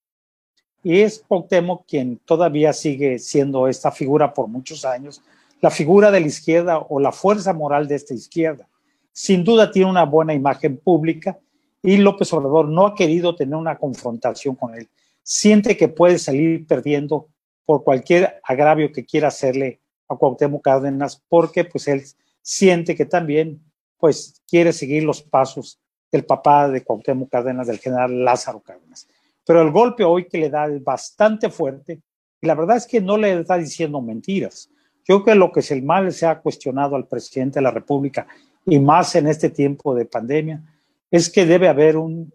Y 0.88 1.00
es 1.00 1.24
Cuauhtémoc 1.26 1.84
quien 1.84 2.18
todavía 2.18 2.72
sigue 2.72 3.18
siendo 3.18 3.66
esta 3.66 3.90
figura 3.90 4.32
por 4.32 4.46
muchos 4.46 4.84
años, 4.84 5.20
la 5.60 5.68
figura 5.68 6.12
de 6.12 6.20
la 6.20 6.28
izquierda 6.28 6.78
o 6.78 7.00
la 7.00 7.10
fuerza 7.10 7.52
moral 7.52 7.88
de 7.88 7.96
esta 7.96 8.14
izquierda. 8.14 8.68
Sin 9.10 9.42
duda 9.42 9.72
tiene 9.72 9.90
una 9.90 10.04
buena 10.04 10.32
imagen 10.32 10.76
pública, 10.76 11.40
y 11.82 11.96
López 11.96 12.32
Obrador 12.32 12.68
no 12.68 12.86
ha 12.86 12.94
querido 12.94 13.34
tener 13.34 13.56
una 13.56 13.76
confrontación 13.76 14.54
con 14.54 14.76
él. 14.76 14.88
Siente 15.24 15.76
que 15.76 15.88
puede 15.88 16.20
salir 16.20 16.64
perdiendo 16.68 17.26
por 17.64 17.82
cualquier 17.82 18.40
agravio 18.44 18.92
que 18.92 19.04
quiera 19.04 19.26
hacerle 19.26 19.80
a 20.08 20.14
Cuauhtémoc 20.14 20.62
Cárdenas, 20.62 21.20
porque 21.28 21.64
pues 21.64 21.88
él 21.88 22.04
siente 22.42 22.94
que 22.94 23.06
también 23.06 23.60
pues 23.98 24.40
quiere 24.48 24.72
seguir 24.72 25.02
los 25.02 25.20
pasos 25.20 25.80
del 26.12 26.24
papá 26.24 26.68
de 26.68 26.84
Cuauhtémoc 26.84 27.28
Cárdenas, 27.28 27.66
del 27.66 27.80
general 27.80 28.24
Lázaro 28.24 28.60
Cárdenas. 28.60 29.08
Pero 29.46 29.62
el 29.62 29.70
golpe 29.70 30.04
hoy 30.04 30.26
que 30.26 30.38
le 30.38 30.50
da 30.50 30.66
es 30.66 30.82
bastante 30.82 31.48
fuerte 31.48 32.00
y 32.40 32.46
la 32.46 32.54
verdad 32.54 32.76
es 32.76 32.86
que 32.86 33.00
no 33.00 33.16
le 33.16 33.40
está 33.40 33.56
diciendo 33.56 34.02
mentiras. 34.02 34.68
Yo 35.08 35.22
creo 35.22 35.24
que 35.24 35.38
lo 35.38 35.52
que 35.52 35.60
es 35.60 35.70
el 35.70 35.82
mal 35.82 36.12
se 36.12 36.26
ha 36.26 36.40
cuestionado 36.40 36.96
al 36.96 37.06
presidente 37.06 37.60
de 37.60 37.62
la 37.62 37.70
República 37.70 38.26
y 38.66 38.80
más 38.80 39.14
en 39.14 39.28
este 39.28 39.48
tiempo 39.50 39.94
de 39.94 40.04
pandemia 40.04 40.62
es 41.10 41.30
que 41.30 41.46
debe 41.46 41.68
haber 41.68 41.96
un, 41.96 42.32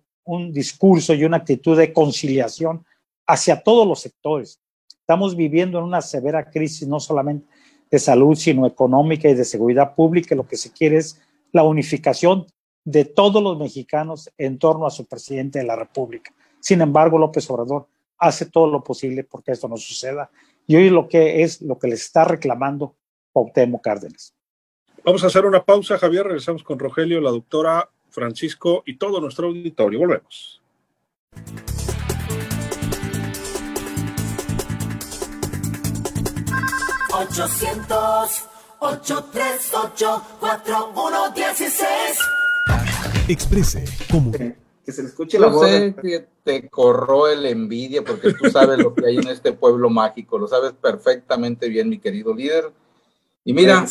discurso 0.52 1.14
y 1.14 1.26
una 1.26 1.38
actitud 1.38 1.78
de 1.78 1.92
conciliación 1.92 2.86
hacia 3.28 3.62
todos 3.62 3.86
los 3.86 4.00
sectores. 4.00 4.62
Estamos 4.88 5.36
viviendo 5.36 5.78
en 5.78 5.84
una 5.84 6.02
severa 6.02 6.50
crisis, 6.50 6.88
no 6.88 7.02
solamente 7.02 7.46
de 7.90 8.00
salud, 8.00 8.36
sino 8.36 8.66
económica 8.66 9.28
y 9.28 9.34
de 9.34 9.44
seguridad 9.44 9.94
pública. 9.94 10.34
Lo 10.34 10.48
que 10.48 10.56
se 10.56 10.72
quiere 10.72 10.98
es 10.98 11.20
la 11.52 11.64
unificación 11.64 12.46
de 12.86 13.04
todos 13.04 13.44
los 13.44 13.60
mexicanos 13.60 14.32
en 14.38 14.58
torno 14.58 14.86
a 14.86 14.92
su 14.92 15.06
presidente 15.06 15.60
de 15.60 15.66
la 15.66 15.76
República. 15.76 16.32
Sin 16.62 16.80
embargo, 16.80 17.18
López 17.18 17.50
Obrador 17.50 17.88
hace 18.18 18.46
todo 18.46 18.68
lo 18.68 18.84
posible 18.84 19.24
porque 19.26 19.52
esto 19.52 19.68
no 19.68 19.76
suceda. 19.76 20.30
Y 20.68 20.76
hoy 20.76 20.90
lo 20.90 21.10
que 21.10 21.44
es 21.44 21.62
lo 21.62 21.78
que 21.78 21.88
le 21.88 21.96
está 21.96 22.24
reclamando 22.24 22.96
Cuauhtémoc 23.34 23.84
Cárdenas. 23.84 24.34
Vamos 25.04 25.24
a 25.24 25.28
hacer 25.28 25.46
una 25.46 25.66
pausa, 25.66 25.98
Javier. 25.98 26.26
Regresamos 26.26 26.64
con 26.64 26.78
Rogelio, 26.78 27.20
la 27.20 27.32
doctora 27.32 27.90
Francisco 28.10 28.84
y 28.86 28.98
todo 28.98 29.20
nuestro 29.20 29.48
auditorio. 29.48 30.00
Volvemos. 30.00 30.62
Exprese 43.28 43.86
como 44.12 44.32
que 44.84 44.92
se 44.92 45.04
le 45.04 45.10
escuche 45.10 45.40
la 45.40 45.48
voz. 45.48 45.68
sé 45.68 45.96
que 46.02 46.28
te 46.44 46.70
corró 46.70 47.28
el 47.28 47.46
envidia 47.46 48.04
porque 48.04 48.34
tú 48.34 48.50
sabes 48.50 48.80
lo 48.80 48.94
que 48.94 49.06
hay 49.06 49.18
en 49.18 49.28
este 49.28 49.54
pueblo 49.54 49.90
mágico, 49.90 50.38
lo 50.38 50.48
sabes 50.48 50.74
perfectamente 50.74 51.70
bien, 51.70 51.90
mi 51.90 52.00
querido 52.00 52.34
líder. 52.34 52.72
Y 53.44 53.54
mira, 53.54 53.86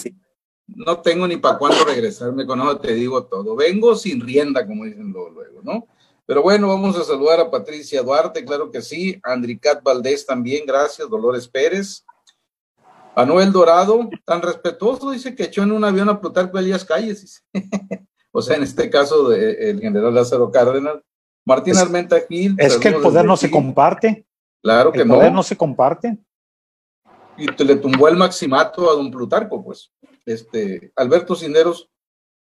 no 0.66 1.00
tengo 1.00 1.26
ni 1.26 1.36
para 1.36 1.58
cuándo 1.58 1.84
regresarme, 1.84 2.46
con 2.46 2.60
eso 2.60 2.78
te 2.78 2.94
digo 2.94 3.24
todo. 3.24 3.56
Vengo 3.56 3.94
sin 3.96 4.20
rienda, 4.20 4.66
como 4.66 4.84
dicen 4.84 5.12
luego, 5.12 5.60
¿no? 5.62 5.86
Pero 6.26 6.42
bueno, 6.42 6.68
vamos 6.68 6.96
a 6.96 7.02
saludar 7.02 7.40
a 7.40 7.50
Patricia 7.50 8.02
Duarte, 8.02 8.44
claro 8.44 8.70
que 8.70 8.82
sí, 8.82 9.20
Andricat 9.24 9.82
Valdés 9.82 10.24
también, 10.24 10.64
gracias, 10.64 11.08
Dolores 11.08 11.48
Pérez. 11.48 12.04
Manuel 13.16 13.50
Dorado, 13.50 14.08
tan 14.24 14.40
respetuoso, 14.40 15.10
dice 15.10 15.34
que 15.34 15.44
echó 15.44 15.62
en 15.62 15.72
un 15.72 15.84
avión 15.84 16.08
a 16.08 16.20
Plutarco 16.20 16.58
Elías 16.58 16.84
Calles, 16.84 17.44
o 18.32 18.42
sea, 18.42 18.56
en 18.56 18.62
este 18.62 18.90
caso 18.90 19.28
del 19.28 19.56
el 19.58 19.80
general 19.80 20.14
Lázaro 20.14 20.50
Cárdenas. 20.50 20.96
Martín 21.44 21.76
Armenta 21.76 22.20
Gil. 22.28 22.54
Es 22.58 22.76
que 22.76 22.88
el 22.88 23.00
poder 23.00 23.24
no 23.24 23.36
se 23.36 23.50
comparte. 23.50 24.26
Claro 24.62 24.92
que 24.92 25.04
no. 25.04 25.14
El 25.14 25.20
poder 25.20 25.32
no 25.32 25.42
se 25.42 25.56
comparte. 25.56 26.18
Y 27.36 27.46
te 27.46 27.64
le 27.64 27.76
tumbó 27.76 28.08
el 28.08 28.16
maximato 28.16 28.90
a 28.90 28.94
don 28.94 29.10
Plutarco, 29.10 29.64
pues 29.64 29.90
este, 30.26 30.92
Alberto 30.96 31.34
Cinderos 31.34 31.88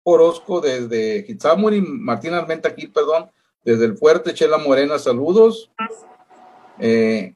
Orozco 0.04 0.62
desde 0.62 1.26
y 1.28 1.82
Martín 1.82 2.34
Armenta 2.34 2.70
aquí, 2.70 2.88
perdón, 2.88 3.30
desde 3.64 3.86
el 3.86 3.98
fuerte, 3.98 4.34
Chela 4.34 4.58
Morena, 4.58 4.98
saludos. 4.98 5.72
Eh, 6.80 7.36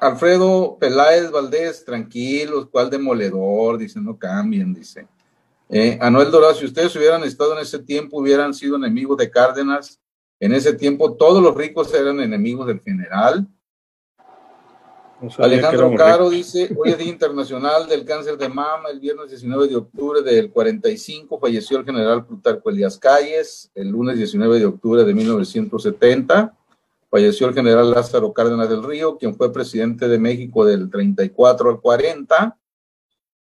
Alfredo 0.00 0.78
Peláez 0.78 1.30
Valdés, 1.30 1.84
tranquilos, 1.84 2.68
cuál 2.70 2.88
demoledor, 2.88 3.78
dice, 3.78 4.00
no 4.00 4.18
cambien, 4.18 4.72
dice. 4.72 5.06
Eh, 5.70 5.98
Anuel 6.00 6.30
Dorado, 6.30 6.54
si 6.54 6.64
ustedes 6.64 6.94
hubieran 6.96 7.22
estado 7.22 7.52
en 7.54 7.60
ese 7.60 7.78
tiempo, 7.78 8.18
hubieran 8.18 8.52
sido 8.54 8.76
enemigos 8.76 9.16
de 9.18 9.30
Cárdenas, 9.30 10.00
En 10.42 10.54
ese 10.54 10.72
tiempo 10.72 11.16
todos 11.16 11.42
los 11.42 11.54
ricos 11.54 11.92
eran 11.92 12.18
enemigos 12.18 12.66
del 12.66 12.80
general. 12.80 13.46
Alejandro 15.36 15.94
Caro 15.94 16.30
dice, 16.30 16.74
hoy 16.78 16.90
es 16.90 16.98
Día 16.98 17.10
Internacional 17.10 17.86
del 17.86 18.06
Cáncer 18.06 18.38
de 18.38 18.48
Mama, 18.48 18.88
el 18.90 19.00
viernes 19.00 19.28
19 19.28 19.68
de 19.68 19.76
octubre 19.76 20.22
del 20.22 20.50
45 20.50 21.38
falleció 21.38 21.76
el 21.78 21.84
general 21.84 22.24
Plutarco 22.24 22.70
Elías 22.70 22.96
Calles, 22.96 23.70
el 23.74 23.88
lunes 23.88 24.16
19 24.16 24.60
de 24.60 24.64
octubre 24.64 25.04
de 25.04 25.12
1970 25.12 26.56
falleció 27.10 27.48
el 27.48 27.54
general 27.54 27.90
Lázaro 27.90 28.32
Cárdenas 28.32 28.70
del 28.70 28.84
Río, 28.84 29.18
quien 29.18 29.34
fue 29.34 29.52
presidente 29.52 30.08
de 30.08 30.18
México 30.18 30.64
del 30.64 30.88
34 30.88 31.70
al 31.70 31.80
40, 31.80 32.56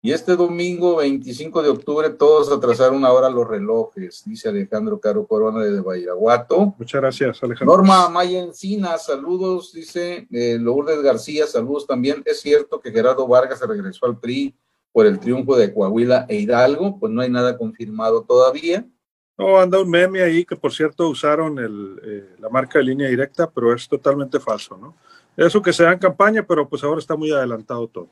y 0.01 0.13
este 0.13 0.37
domingo 0.37 0.97
25 0.97 1.61
de 1.61 1.69
octubre 1.69 2.09
todos 2.09 2.49
atrasaron 2.51 2.95
una 2.95 3.11
hora 3.11 3.29
los 3.29 3.45
relojes, 3.45 4.23
dice 4.25 4.47
Alejandro 4.47 4.99
Caro 4.99 5.27
Corona 5.27 5.61
de 5.61 5.81
Bairaguato. 5.81 6.73
Muchas 6.77 7.01
gracias, 7.01 7.43
Alejandro. 7.43 7.75
Norma 7.75 8.07
Maya 8.07 8.39
Encina, 8.39 8.97
saludos, 8.97 9.73
dice 9.73 10.25
eh, 10.31 10.57
Lourdes 10.57 11.01
García, 11.01 11.47
saludos 11.47 11.85
también. 11.85 12.23
Es 12.25 12.39
cierto 12.39 12.79
que 12.79 12.91
Gerardo 12.91 13.27
Vargas 13.27 13.59
se 13.59 13.67
regresó 13.67 14.05
al 14.05 14.17
PRI 14.17 14.55
por 14.93 15.05
el 15.05 15.19
triunfo 15.19 15.57
de 15.57 15.73
Coahuila 15.73 16.25
e 16.29 16.37
Hidalgo, 16.37 16.97
pues 16.97 17.11
no 17.11 17.21
hay 17.21 17.29
nada 17.29 17.57
confirmado 17.57 18.23
todavía. 18.23 18.85
No, 19.37 19.57
anda 19.59 19.81
un 19.81 19.89
meme 19.89 20.21
ahí 20.21 20.45
que 20.45 20.55
por 20.55 20.73
cierto 20.73 21.09
usaron 21.09 21.59
el, 21.59 21.99
eh, 22.03 22.35
la 22.39 22.49
marca 22.49 22.79
de 22.79 22.85
línea 22.85 23.09
directa, 23.09 23.49
pero 23.49 23.73
es 23.73 23.87
totalmente 23.87 24.39
falso, 24.39 24.77
¿no? 24.77 24.95
Eso 25.35 25.61
que 25.61 25.73
se 25.73 25.83
da 25.83 25.93
en 25.93 25.99
campaña, 25.99 26.43
pero 26.43 26.67
pues 26.67 26.83
ahora 26.83 26.99
está 26.99 27.15
muy 27.15 27.31
adelantado 27.31 27.87
todo. 27.87 28.09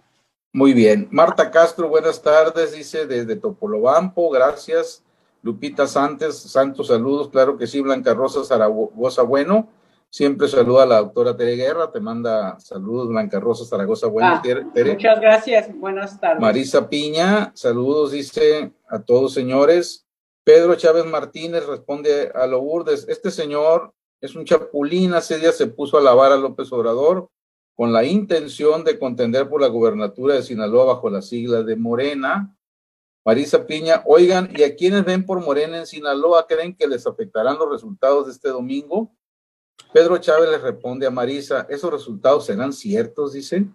Muy 0.53 0.73
bien. 0.73 1.07
Marta 1.11 1.51
Castro, 1.51 1.89
buenas 1.89 2.21
tardes, 2.21 2.71
dice 2.71 3.05
desde 3.05 3.35
Topolobampo, 3.35 4.29
gracias. 4.29 5.03
Lupita 5.43 5.87
Santos, 5.87 6.37
Santos, 6.37 6.87
saludos, 6.87 7.29
claro 7.29 7.57
que 7.57 7.67
sí. 7.67 7.81
Blanca 7.81 8.13
Rosa 8.13 8.43
Zaragoza 8.43 9.21
Bueno, 9.21 9.69
siempre 10.09 10.47
saluda 10.47 10.83
a 10.83 10.87
la 10.87 10.97
doctora 10.99 11.37
Tere 11.37 11.55
Guerra, 11.55 11.91
te 11.91 11.99
manda 11.99 12.59
saludos, 12.59 13.09
Blanca 13.09 13.39
Rosa 13.39 13.65
Zaragoza 13.65 14.07
Bueno. 14.07 14.29
Ah, 14.29 14.41
muchas 14.85 15.21
gracias, 15.21 15.77
buenas 15.77 16.19
tardes. 16.19 16.41
Marisa 16.41 16.89
Piña, 16.89 17.51
saludos, 17.53 18.11
dice 18.11 18.73
a 18.89 18.99
todos 18.99 19.33
señores. 19.33 20.05
Pedro 20.43 20.75
Chávez 20.75 21.05
Martínez 21.05 21.65
responde 21.65 22.31
a 22.33 22.47
Lourdes, 22.47 23.05
este 23.09 23.31
señor 23.31 23.93
es 24.21 24.33
un 24.33 24.45
chapulín, 24.45 25.13
hace 25.13 25.37
días 25.37 25.57
se 25.57 25.67
puso 25.67 25.97
a 25.97 26.01
lavar 26.01 26.31
a 26.31 26.37
López 26.37 26.71
Obrador 26.71 27.29
con 27.77 27.93
la 27.93 28.03
intención 28.03 28.83
de 28.83 28.97
contender 28.97 29.47
por 29.47 29.61
la 29.61 29.67
gubernatura 29.67 30.33
de 30.33 30.41
Sinaloa 30.41 30.95
bajo 30.95 31.11
la 31.11 31.21
sigla 31.21 31.61
de 31.61 31.75
Morena. 31.75 32.57
Marisa 33.23 33.67
Piña, 33.67 34.01
oigan, 34.07 34.49
¿y 34.55 34.63
a 34.63 34.75
quienes 34.75 35.05
ven 35.05 35.23
por 35.23 35.39
Morena 35.41 35.77
en 35.77 35.85
Sinaloa 35.85 36.47
creen 36.47 36.75
que 36.75 36.87
les 36.87 37.05
afectarán 37.05 37.59
los 37.59 37.69
resultados 37.69 38.25
de 38.25 38.31
este 38.31 38.49
domingo? 38.49 39.11
Pedro 39.93 40.17
Chávez 40.17 40.49
le 40.49 40.57
responde 40.57 41.05
a 41.05 41.11
Marisa, 41.11 41.67
¿esos 41.69 41.91
resultados 41.91 42.47
serán 42.47 42.73
ciertos? 42.73 43.33
Dice. 43.33 43.67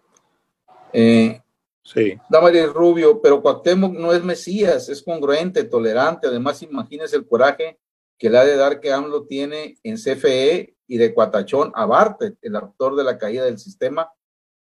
Eh, 0.93 1.41
sí. 1.85 2.19
Damaris 2.29 2.73
Rubio, 2.73 3.23
pero 3.23 3.41
Cuauhtémoc 3.41 3.93
no 3.93 4.13
es 4.13 4.25
Mesías, 4.25 4.89
es 4.89 5.01
congruente, 5.01 5.63
tolerante. 5.63 6.27
Además, 6.27 6.61
imagínese 6.65 7.15
el 7.15 7.27
coraje 7.29 7.79
que 8.19 8.29
le 8.29 8.39
ha 8.39 8.45
de 8.45 8.57
dar 8.57 8.81
que 8.81 8.93
AMLO 8.93 9.27
tiene 9.27 9.79
en 9.85 9.95
CFE 9.95 10.72
y 10.87 10.99
de 10.99 11.15
Cuatachón 11.15 11.73
a 11.75 11.87
Bartet, 11.87 12.37
el 12.43 12.57
autor 12.57 12.97
de 12.97 13.05
la 13.05 13.19
caída 13.19 13.45
del 13.45 13.59
sistema, 13.59 14.11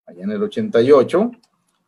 allá 0.06 0.24
en 0.24 0.30
el 0.30 0.42
88. 0.42 1.30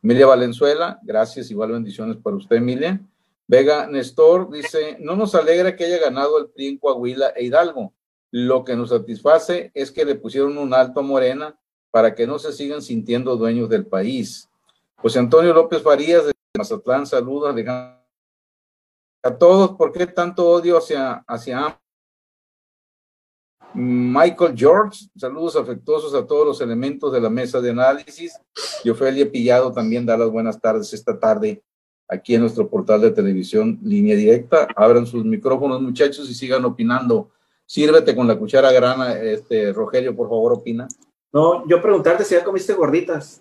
Emilia 0.02 0.26
Valenzuela, 0.26 0.98
gracias, 1.02 1.50
igual 1.50 1.72
bendiciones 1.72 2.16
para 2.16 2.36
usted, 2.36 2.56
Emilia. 2.56 3.00
Vega 3.46 3.86
Nestor 3.86 4.50
dice, 4.50 4.96
no 5.00 5.16
nos 5.16 5.34
alegra 5.34 5.76
que 5.76 5.84
haya 5.84 5.98
ganado 5.98 6.38
el 6.38 6.48
PRI 6.48 6.68
en 6.68 6.78
Coahuila 6.78 7.28
e 7.36 7.44
Hidalgo. 7.44 7.92
Lo 8.30 8.64
que 8.64 8.74
nos 8.74 8.88
satisface 8.90 9.70
es 9.74 9.92
que 9.92 10.04
le 10.04 10.14
pusieron 10.14 10.58
un 10.58 10.74
alto 10.74 11.00
a 11.00 11.02
Morena 11.02 11.58
para 11.90 12.14
que 12.14 12.26
no 12.26 12.38
se 12.38 12.52
sigan 12.52 12.82
sintiendo 12.82 13.36
dueños 13.36 13.68
del 13.68 13.86
país. 13.86 14.48
José 14.96 15.20
Antonio 15.20 15.52
López 15.52 15.82
Farías 15.82 16.26
de 16.26 16.32
Mazatlán, 16.56 17.06
saludos 17.06 17.54
a 19.22 19.38
todos. 19.38 19.72
¿Por 19.76 19.92
qué 19.92 20.06
tanto 20.06 20.48
odio 20.48 20.78
hacia, 20.78 21.24
hacia 21.26 21.80
Michael 23.74 24.54
George, 24.56 25.06
saludos 25.16 25.56
afectuosos 25.56 26.14
a 26.14 26.24
todos 26.24 26.46
los 26.46 26.60
elementos 26.60 27.12
de 27.12 27.20
la 27.20 27.28
mesa 27.28 27.60
de 27.60 27.70
análisis. 27.70 28.38
Y 28.84 28.90
Ofelia 28.90 29.30
Pillado 29.30 29.72
también 29.72 30.06
da 30.06 30.16
las 30.16 30.30
buenas 30.30 30.60
tardes 30.60 30.92
esta 30.92 31.18
tarde 31.18 31.62
aquí 32.08 32.34
en 32.34 32.42
nuestro 32.42 32.68
portal 32.68 33.00
de 33.00 33.10
televisión 33.10 33.78
Línea 33.82 34.16
Directa. 34.16 34.68
Abran 34.76 35.06
sus 35.06 35.24
micrófonos, 35.24 35.82
muchachos, 35.82 36.30
y 36.30 36.34
sigan 36.34 36.64
opinando. 36.64 37.30
Sírvete 37.66 38.14
con 38.14 38.28
la 38.28 38.38
cuchara 38.38 38.70
grana, 38.70 39.18
este 39.18 39.72
Rogelio, 39.72 40.14
por 40.14 40.28
favor, 40.28 40.52
opina. 40.52 40.86
No, 41.32 41.66
yo 41.66 41.82
preguntarte 41.82 42.24
si 42.24 42.34
ya 42.34 42.44
comiste 42.44 42.74
gorditas. 42.74 43.40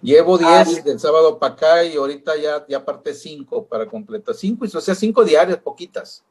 Llevo 0.00 0.36
10 0.36 0.50
ah, 0.50 0.64
del 0.84 0.98
sábado 0.98 1.38
para 1.38 1.52
acá 1.52 1.84
y 1.84 1.94
ahorita 1.94 2.36
ya, 2.36 2.66
ya 2.66 2.84
parte 2.84 3.14
5 3.14 3.66
para 3.66 3.86
completar. 3.86 4.34
5, 4.34 4.64
o 4.64 4.80
sea, 4.80 4.96
5 4.96 5.24
diarias, 5.24 5.58
poquitas. 5.58 6.24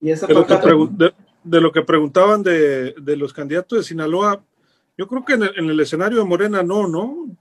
¿Y 0.00 0.10
esa 0.10 0.26
de, 0.26 1.12
de, 1.44 1.60
lo 1.60 1.72
que 1.72 1.82
preguntaban 1.82 2.42
de, 2.42 2.92
de, 2.92 3.16
los 3.16 3.32
candidatos 3.32 3.78
de 3.78 3.84
Sinaloa, 3.84 4.44
yo 4.96 5.06
creo 5.06 5.24
que 5.24 5.34
en 5.34 5.44
el, 5.44 5.52
en 5.56 5.70
el, 5.70 5.80
escenario 5.80 6.18
de 6.18 6.24
Morena 6.24 6.62
no, 6.62 6.88
¿no? 6.88 7.36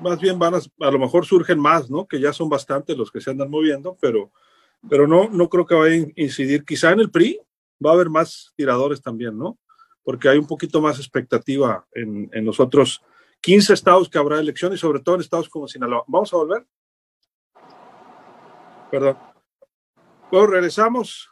Más 0.00 0.20
bien 0.20 0.38
van 0.38 0.54
a, 0.54 0.58
a 0.80 0.90
lo 0.90 0.98
mejor 0.98 1.26
surgen 1.26 1.58
más, 1.58 1.90
¿no? 1.90 2.06
Que 2.06 2.20
ya 2.20 2.32
son 2.32 2.48
bastantes 2.48 2.96
los 2.96 3.10
que 3.10 3.20
se 3.20 3.30
andan 3.30 3.50
moviendo, 3.50 3.96
pero, 4.00 4.30
pero 4.88 5.06
no, 5.06 5.28
no 5.28 5.48
creo 5.48 5.66
que 5.66 5.74
vaya 5.74 5.94
a 5.94 6.20
incidir. 6.20 6.64
Quizá 6.64 6.92
en 6.92 7.00
el 7.00 7.10
PRI 7.10 7.40
va 7.84 7.90
a 7.90 7.94
haber 7.94 8.10
más 8.10 8.52
tiradores 8.56 9.00
también, 9.00 9.38
¿no? 9.38 9.58
Porque 10.04 10.28
hay 10.28 10.38
un 10.38 10.46
poquito 10.46 10.80
más 10.80 10.98
expectativa 10.98 11.86
en, 11.92 12.28
en 12.32 12.44
los 12.44 12.60
otros 12.60 13.02
15 13.40 13.72
estados 13.72 14.08
que 14.08 14.18
habrá 14.18 14.38
elecciones, 14.38 14.80
sobre 14.80 15.00
todo 15.00 15.16
en 15.16 15.20
estados 15.20 15.48
como 15.48 15.66
Sinaloa. 15.66 16.04
¿Vamos 16.06 16.32
a 16.32 16.36
volver? 16.36 16.66
Perdón. 18.90 19.16
Bueno, 20.30 20.46
regresamos. 20.46 21.31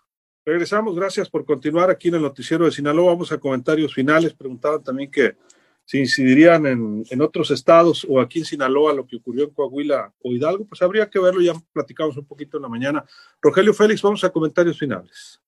Regresamos. 0.51 0.97
Gracias 0.97 1.31
por 1.31 1.45
continuar 1.45 1.91
aquí 1.91 2.09
en 2.09 2.17
el 2.17 2.23
noticiero 2.23 2.65
de 2.65 2.73
Sinaloa. 2.73 3.13
Vamos 3.13 3.31
a 3.31 3.39
comentarios 3.39 3.95
finales. 3.95 4.35
Preguntaban 4.35 4.83
también 4.83 5.09
que 5.09 5.37
si 5.85 6.01
incidirían 6.01 6.67
en, 6.67 7.05
en, 7.09 7.21
otros 7.23 7.53
estados 7.53 8.05
o 8.09 8.21
aquí 8.21 8.41
en 8.41 8.45
Sinaloa 8.45 8.93
lo 8.93 9.07
que 9.07 9.19
ocurrió 9.19 9.45
en 9.45 9.51
Coahuila 9.51 10.13
o 10.21 10.33
Hidalgo, 10.33 10.65
pues 10.65 10.83
habría 10.83 11.09
que 11.09 11.21
verlo, 11.21 11.41
ya 11.41 11.53
platicamos 11.73 12.17
un 12.17 12.27
poquito 12.27 12.57
en 12.57 12.65
la 12.65 12.69
mañana. 12.69 13.05
Rogelio 13.41 13.73
Félix, 13.73 14.03
vamos 14.03 14.25
a 14.25 14.31
comentarios 14.31 14.77
finales. 14.77 15.41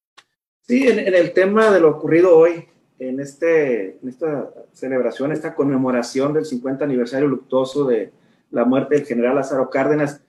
Sí, 0.60 0.86
en, 0.86 1.00
en 1.00 1.14
el 1.14 1.32
tema 1.32 1.72
de 1.72 1.80
lo 1.80 1.90
ocurrido 1.90 2.38
hoy, 2.38 2.68
en, 3.00 3.18
este, 3.18 3.98
en 4.00 4.08
esta 4.08 4.54
celebración, 4.70 5.32
esta 5.32 5.56
conmemoración 5.56 6.32
del 6.32 6.44
50 6.44 6.84
aniversario 6.84 7.26
luctuoso 7.26 7.86
de 7.86 8.12
la 8.52 8.64
muerte 8.64 8.94
del 8.94 9.04
general 9.04 9.34
Lázaro 9.34 9.68
Cárdenas, 9.68 10.22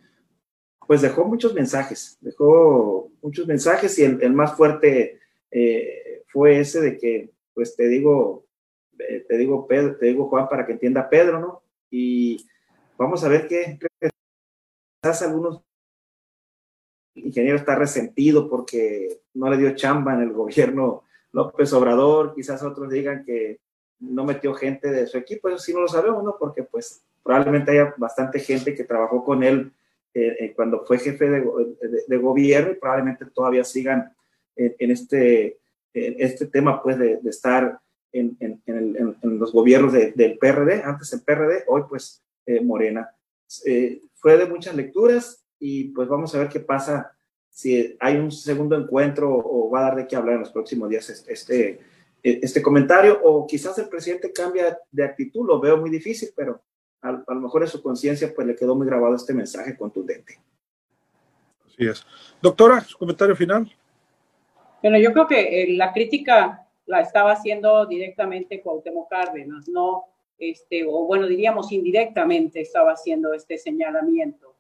pues 0.88 1.02
dejó 1.02 1.26
muchos 1.26 1.54
mensajes, 1.54 2.18
dejó 2.22 3.12
muchos 3.22 3.48
mensajes 3.48 3.98
y 4.00 4.04
el, 4.04 4.34
más 4.34 4.56
fuerte 4.56 5.20
eh, 5.52 6.24
fue 6.28 6.60
ese 6.60 6.82
de 6.82 6.98
que, 6.98 7.30
pues 7.54 7.76
te 7.76 7.88
digo, 7.88 8.46
eh, 9.00 9.26
te 9.28 9.38
digo 9.38 9.68
Pedro, 9.68 9.96
te 9.98 10.08
digo 10.08 10.28
Juan 10.30 10.50
para 10.50 10.66
que 10.66 10.74
entienda 10.74 11.10
Pedro, 11.10 11.40
¿no? 11.40 11.64
Y 11.90 12.46
vamos 12.98 13.24
a 13.24 13.30
ver 13.30 13.48
qué, 13.48 13.80
quizás 15.02 15.22
algunos 15.22 15.62
ingenieros 17.16 17.62
está 17.62 17.76
resentido 17.76 18.50
porque 18.50 19.22
no 19.34 19.50
le 19.50 19.58
dio 19.58 19.76
chamba 19.76 20.14
en 20.14 20.22
el 20.22 20.34
gobierno 20.34 21.04
López 21.32 21.72
Obrador, 21.74 22.34
quizás 22.36 22.64
otros 22.64 22.90
digan 22.90 23.24
que 23.24 23.60
no 24.00 24.26
metió 24.26 24.54
gente 24.54 24.92
de 24.92 25.08
su 25.08 25.18
equipo, 25.18 25.50
eso 25.50 25.60
sí 25.60 25.74
no 25.74 25.82
lo 25.82 25.88
sabemos, 25.88 26.24
¿no? 26.24 26.38
Porque 26.38 26.64
pues 26.64 27.04
probablemente 27.24 27.72
haya 27.72 27.94
bastante 27.98 28.40
gente 28.40 28.76
que 28.76 28.84
trabajó 28.84 29.24
con 29.24 29.44
él 29.44 29.72
eh, 30.16 30.36
eh, 30.40 30.54
cuando 30.56 30.86
fue 30.86 31.00
jefe 31.00 31.28
de, 31.28 31.44
de, 32.08 32.18
gobierno 32.18 32.72
y 32.72 32.76
probablemente 32.76 33.26
todavía 33.34 33.64
sigan 33.64 34.16
en, 34.56 34.92
este, 34.92 35.58
en 35.94 36.16
este 36.20 36.46
tema 36.46 36.84
pues 36.84 37.00
de, 37.00 37.18
de 37.18 37.30
estar 37.32 37.80
en, 38.12 38.38
en, 38.40 39.40
los 39.40 39.52
gobiernos 39.52 39.92
del 39.92 40.38
PRD, 40.38 40.84
antes 40.84 41.12
el 41.14 41.24
PRD, 41.24 41.64
hoy 41.66 41.84
pues 41.90 42.24
eh, 42.46 42.62
Morena. 42.62 43.10
fue 44.14 44.38
de 44.38 44.46
muchas 44.46 44.76
lecturas 44.76 45.44
y 45.60 45.86
pues 45.86 46.08
vamos 46.08 46.36
a 46.36 46.40
ver 46.40 46.50
qué 46.50 46.60
pasa 46.60 47.12
si 47.50 47.98
hay 48.00 48.18
un 48.18 48.32
segundo 48.32 48.78
encuentro 48.78 49.36
o 49.36 49.70
va 49.72 49.80
a 49.80 49.84
dar 49.84 49.96
de 49.96 50.08
qué 50.08 50.16
hablar 50.16 50.36
en 50.36 50.42
los 50.42 50.52
próximos 50.52 50.90
días 50.90 51.10
este, 51.28 51.80
este 52.22 52.62
comentario, 52.62 53.20
o 53.24 53.48
quizás 53.48 53.78
el 53.80 53.90
presidente 53.90 54.32
cambia 54.32 54.78
de 54.92 55.04
actitud, 55.04 55.48
lo 55.48 55.60
veo 55.60 55.78
muy 55.78 55.90
difícil, 55.90 56.30
pero 56.36 56.62
a, 57.04 57.10
a 57.10 57.34
lo 57.34 57.42
mejor 57.42 57.62
en 57.62 57.68
su 57.68 57.82
conciencia 57.82 58.32
pues 58.36 58.48
le 58.48 58.56
quedó 58.56 58.76
muy 58.76 58.88
grabado 58.88 59.16
este 59.16 59.34
mensaje 59.34 59.78
contundente. 59.78 60.40
Así 61.66 61.86
es. 61.86 62.06
Doctora, 62.42 62.82
su 62.82 62.98
comentario 62.98 63.36
final. 63.36 63.72
Bueno, 64.82 64.98
yo 64.98 65.14
creo 65.14 65.28
que 65.28 65.64
eh, 65.64 65.74
la 65.76 65.94
crítica 65.94 66.68
la 66.86 67.02
estaba 67.02 67.32
haciendo 67.32 67.86
directamente 67.86 68.62
Cuauhtémoc 68.62 69.10
Cárdenas, 69.10 69.70
no, 69.70 70.06
este, 70.38 70.86
o 70.86 71.06
bueno, 71.06 71.28
diríamos 71.28 71.72
indirectamente 71.72 72.62
estaba 72.62 72.92
haciendo 72.92 73.34
este 73.34 73.58
señalamiento. 73.58 74.56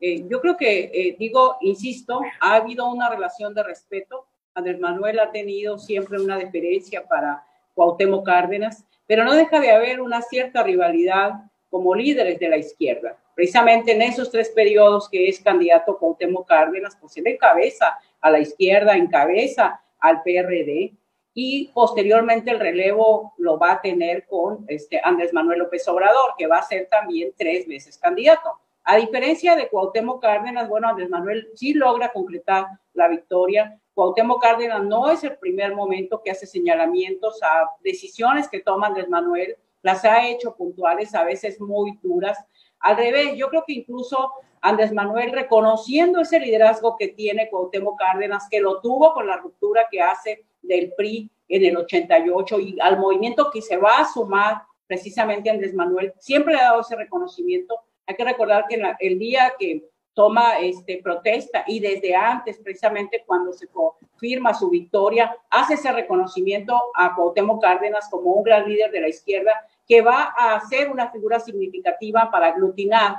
Eh, 0.00 0.26
yo 0.28 0.40
creo 0.40 0.56
que, 0.56 0.90
eh, 0.92 1.16
digo, 1.18 1.56
insisto, 1.60 2.20
ha 2.40 2.54
habido 2.54 2.90
una 2.90 3.08
relación 3.08 3.54
de 3.54 3.62
respeto 3.62 4.26
Andrés 4.58 4.80
Manuel 4.80 5.20
ha 5.20 5.30
tenido 5.30 5.78
siempre 5.78 6.20
una 6.20 6.36
deferencia 6.36 7.06
para 7.06 7.44
Cuauhtémoc 7.74 8.26
Cárdenas, 8.26 8.84
pero 9.06 9.24
no 9.24 9.34
deja 9.34 9.60
de 9.60 9.70
haber 9.70 10.00
una 10.00 10.20
cierta 10.20 10.62
rivalidad 10.64 11.47
como 11.70 11.94
líderes 11.94 12.38
de 12.38 12.48
la 12.48 12.56
izquierda. 12.56 13.16
Precisamente 13.34 13.92
en 13.92 14.02
esos 14.02 14.30
tres 14.30 14.50
periodos 14.50 15.08
que 15.08 15.28
es 15.28 15.40
candidato 15.40 15.98
Cuauhtémoc 15.98 16.48
Cárdenas, 16.48 16.96
pues 17.00 17.16
él 17.16 17.26
encabeza 17.26 17.98
a 18.20 18.30
la 18.30 18.40
izquierda, 18.40 18.96
encabeza 18.96 19.80
al 20.00 20.22
PRD 20.22 20.92
y 21.34 21.68
posteriormente 21.68 22.50
el 22.50 22.58
relevo 22.58 23.34
lo 23.38 23.58
va 23.58 23.72
a 23.72 23.80
tener 23.80 24.26
con 24.26 24.64
este 24.66 25.00
Andrés 25.04 25.32
Manuel 25.32 25.60
López 25.60 25.86
Obrador, 25.86 26.34
que 26.36 26.48
va 26.48 26.58
a 26.58 26.62
ser 26.62 26.88
también 26.90 27.32
tres 27.36 27.66
veces 27.68 27.96
candidato. 27.96 28.58
A 28.82 28.96
diferencia 28.96 29.54
de 29.54 29.68
Cuauhtémoc 29.68 30.20
Cárdenas, 30.20 30.68
bueno, 30.68 30.88
Andrés 30.88 31.10
Manuel 31.10 31.50
sí 31.54 31.74
logra 31.74 32.10
concretar 32.10 32.66
la 32.94 33.06
victoria. 33.06 33.78
Cuauhtémoc 33.94 34.42
Cárdenas 34.42 34.82
no 34.82 35.10
es 35.10 35.22
el 35.22 35.36
primer 35.36 35.74
momento 35.74 36.22
que 36.22 36.30
hace 36.30 36.46
señalamientos 36.46 37.40
a 37.42 37.70
decisiones 37.84 38.48
que 38.48 38.60
toma 38.60 38.88
Andrés 38.88 39.08
Manuel, 39.08 39.56
las 39.88 40.04
ha 40.04 40.28
hecho 40.28 40.54
puntuales, 40.54 41.14
a 41.14 41.24
veces 41.24 41.58
muy 41.62 41.98
duras. 42.02 42.36
Al 42.80 42.98
revés, 42.98 43.36
yo 43.36 43.48
creo 43.48 43.64
que 43.66 43.72
incluso 43.72 44.32
Andrés 44.60 44.92
Manuel, 44.92 45.32
reconociendo 45.32 46.20
ese 46.20 46.38
liderazgo 46.38 46.96
que 46.98 47.08
tiene 47.08 47.48
Cuauhtémoc 47.48 47.98
Cárdenas, 47.98 48.48
que 48.50 48.60
lo 48.60 48.82
tuvo 48.82 49.14
con 49.14 49.26
la 49.26 49.38
ruptura 49.38 49.86
que 49.90 50.02
hace 50.02 50.44
del 50.60 50.92
PRI 50.92 51.30
en 51.48 51.64
el 51.64 51.78
88 51.78 52.60
y 52.60 52.76
al 52.80 52.98
movimiento 52.98 53.50
que 53.50 53.62
se 53.62 53.78
va 53.78 54.00
a 54.00 54.12
sumar 54.12 54.62
precisamente 54.86 55.48
Andrés 55.48 55.72
Manuel, 55.72 56.12
siempre 56.18 56.52
le 56.52 56.60
ha 56.60 56.64
dado 56.64 56.82
ese 56.82 56.94
reconocimiento. 56.94 57.80
Hay 58.06 58.14
que 58.14 58.24
recordar 58.24 58.66
que 58.68 58.82
el 59.00 59.18
día 59.18 59.54
que 59.58 59.84
toma 60.12 60.58
este, 60.58 61.00
protesta 61.02 61.64
y 61.66 61.80
desde 61.80 62.14
antes, 62.14 62.58
precisamente 62.58 63.22
cuando 63.24 63.54
se 63.54 63.68
confirma 63.68 64.52
su 64.52 64.68
victoria, 64.68 65.34
hace 65.48 65.74
ese 65.74 65.92
reconocimiento 65.92 66.78
a 66.94 67.14
Cuauhtémoc 67.14 67.62
Cárdenas 67.62 68.08
como 68.10 68.32
un 68.32 68.42
gran 68.42 68.68
líder 68.68 68.90
de 68.90 69.00
la 69.00 69.08
izquierda 69.08 69.52
que 69.88 70.02
va 70.02 70.34
a 70.36 70.60
ser 70.68 70.90
una 70.90 71.10
figura 71.10 71.40
significativa 71.40 72.30
para 72.30 72.48
aglutinar 72.48 73.16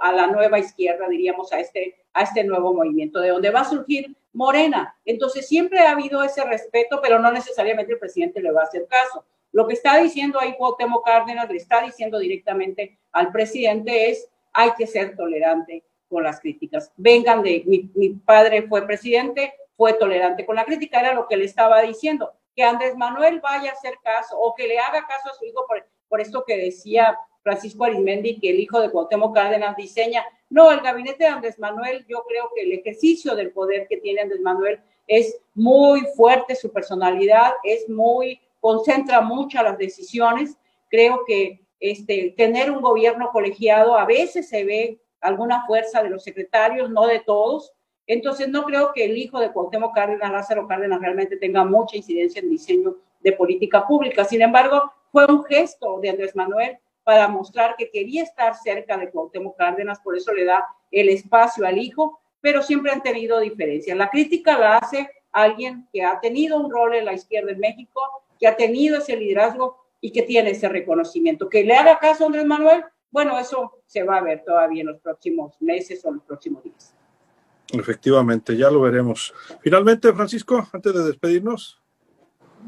a 0.00 0.12
la 0.12 0.26
nueva 0.26 0.58
izquierda, 0.58 1.08
diríamos, 1.08 1.52
a 1.52 1.58
este, 1.58 2.04
a 2.12 2.22
este 2.22 2.44
nuevo 2.44 2.74
movimiento, 2.74 3.20
de 3.20 3.30
donde 3.30 3.50
va 3.50 3.60
a 3.60 3.64
surgir 3.64 4.14
Morena. 4.32 4.94
Entonces 5.04 5.48
siempre 5.48 5.80
ha 5.80 5.92
habido 5.92 6.22
ese 6.22 6.44
respeto, 6.44 7.00
pero 7.02 7.18
no 7.18 7.32
necesariamente 7.32 7.92
el 7.92 7.98
presidente 7.98 8.42
le 8.42 8.52
va 8.52 8.62
a 8.62 8.64
hacer 8.64 8.86
caso. 8.86 9.24
Lo 9.52 9.66
que 9.66 9.74
está 9.74 9.96
diciendo 9.98 10.38
ahí 10.40 10.54
Cuauhtémoc 10.56 11.04
Cárdenas, 11.04 11.48
le 11.48 11.56
está 11.56 11.80
diciendo 11.80 12.18
directamente 12.18 12.98
al 13.12 13.30
presidente 13.30 14.10
es, 14.10 14.28
hay 14.52 14.72
que 14.76 14.86
ser 14.86 15.16
tolerante 15.16 15.84
con 16.08 16.24
las 16.24 16.40
críticas. 16.40 16.92
Vengan 16.96 17.42
de, 17.42 17.62
mi, 17.64 17.90
mi 17.94 18.10
padre 18.10 18.62
fue 18.68 18.86
presidente, 18.86 19.54
fue 19.76 19.94
tolerante 19.94 20.44
con 20.44 20.56
la 20.56 20.64
crítica, 20.64 21.00
era 21.00 21.14
lo 21.14 21.26
que 21.26 21.36
le 21.36 21.44
estaba 21.44 21.80
diciendo. 21.82 22.32
Que 22.54 22.64
Andrés 22.64 22.96
Manuel 22.96 23.40
vaya 23.40 23.70
a 23.70 23.74
hacer 23.74 23.94
caso 24.02 24.38
o 24.38 24.54
que 24.54 24.68
le 24.68 24.78
haga 24.78 25.06
caso 25.06 25.30
a 25.30 25.34
su 25.34 25.44
hijo 25.44 25.64
por, 25.66 25.84
por 26.14 26.20
esto 26.20 26.44
que 26.46 26.56
decía 26.56 27.18
Francisco 27.42 27.82
Arismendi, 27.82 28.38
que 28.38 28.50
el 28.50 28.60
hijo 28.60 28.80
de 28.80 28.88
Cuauhtémoc 28.88 29.34
Cárdenas 29.34 29.74
diseña. 29.76 30.24
No, 30.48 30.70
el 30.70 30.80
gabinete 30.80 31.24
de 31.24 31.30
Andrés 31.30 31.58
Manuel, 31.58 32.06
yo 32.08 32.22
creo 32.28 32.50
que 32.54 32.62
el 32.62 32.70
ejercicio 32.70 33.34
del 33.34 33.50
poder 33.50 33.88
que 33.88 33.96
tiene 33.96 34.20
Andrés 34.20 34.40
Manuel 34.40 34.78
es 35.08 35.36
muy 35.54 36.02
fuerte, 36.14 36.54
su 36.54 36.72
personalidad 36.72 37.54
es 37.64 37.88
muy, 37.88 38.40
concentra 38.60 39.22
mucho 39.22 39.60
las 39.60 39.76
decisiones. 39.76 40.56
Creo 40.88 41.24
que 41.26 41.66
este, 41.80 42.32
tener 42.36 42.70
un 42.70 42.80
gobierno 42.80 43.30
colegiado 43.32 43.98
a 43.98 44.04
veces 44.04 44.48
se 44.48 44.62
ve 44.62 45.00
alguna 45.20 45.66
fuerza 45.66 46.00
de 46.00 46.10
los 46.10 46.22
secretarios, 46.22 46.90
no 46.90 47.08
de 47.08 47.18
todos. 47.26 47.72
Entonces, 48.06 48.46
no 48.46 48.62
creo 48.62 48.92
que 48.94 49.04
el 49.04 49.18
hijo 49.18 49.40
de 49.40 49.50
Cuauhtémoc 49.50 49.92
Cárdenas, 49.92 50.30
Lázaro 50.30 50.68
Cárdenas, 50.68 51.00
realmente 51.00 51.38
tenga 51.38 51.64
mucha 51.64 51.96
incidencia 51.96 52.40
en 52.40 52.50
diseño 52.50 52.98
de 53.20 53.32
política 53.32 53.84
pública. 53.84 54.24
Sin 54.24 54.42
embargo, 54.42 54.92
fue 55.14 55.26
un 55.26 55.44
gesto 55.44 56.00
de 56.00 56.10
Andrés 56.10 56.34
Manuel 56.34 56.76
para 57.04 57.28
mostrar 57.28 57.76
que 57.78 57.88
quería 57.88 58.24
estar 58.24 58.52
cerca 58.56 58.96
de 58.96 59.12
Cuauhtémoc 59.12 59.56
Cárdenas, 59.56 60.00
por 60.00 60.16
eso 60.16 60.32
le 60.32 60.44
da 60.44 60.66
el 60.90 61.08
espacio 61.08 61.64
al 61.64 61.78
hijo, 61.78 62.18
pero 62.40 62.62
siempre 62.62 62.90
han 62.90 63.00
tenido 63.00 63.38
diferencias. 63.38 63.96
La 63.96 64.10
crítica 64.10 64.58
la 64.58 64.78
hace 64.78 65.08
alguien 65.30 65.86
que 65.92 66.02
ha 66.02 66.18
tenido 66.18 66.58
un 66.58 66.68
rol 66.68 66.96
en 66.96 67.04
la 67.04 67.12
izquierda 67.12 67.52
en 67.52 67.60
México, 67.60 68.00
que 68.40 68.48
ha 68.48 68.56
tenido 68.56 68.98
ese 68.98 69.16
liderazgo 69.16 69.76
y 70.00 70.10
que 70.10 70.22
tiene 70.22 70.50
ese 70.50 70.68
reconocimiento. 70.68 71.48
Que 71.48 71.62
le 71.62 71.76
haga 71.76 72.00
caso 72.00 72.26
Andrés 72.26 72.44
Manuel, 72.44 72.82
bueno, 73.12 73.38
eso 73.38 73.84
se 73.86 74.02
va 74.02 74.16
a 74.16 74.20
ver 74.20 74.42
todavía 74.44 74.80
en 74.80 74.88
los 74.88 75.00
próximos 75.00 75.54
meses 75.60 76.04
o 76.04 76.10
los 76.10 76.24
próximos 76.24 76.64
días. 76.64 76.92
Efectivamente, 77.72 78.56
ya 78.56 78.68
lo 78.68 78.80
veremos. 78.80 79.32
Finalmente, 79.60 80.12
Francisco, 80.12 80.66
antes 80.72 80.92
de 80.92 81.04
despedirnos 81.04 81.83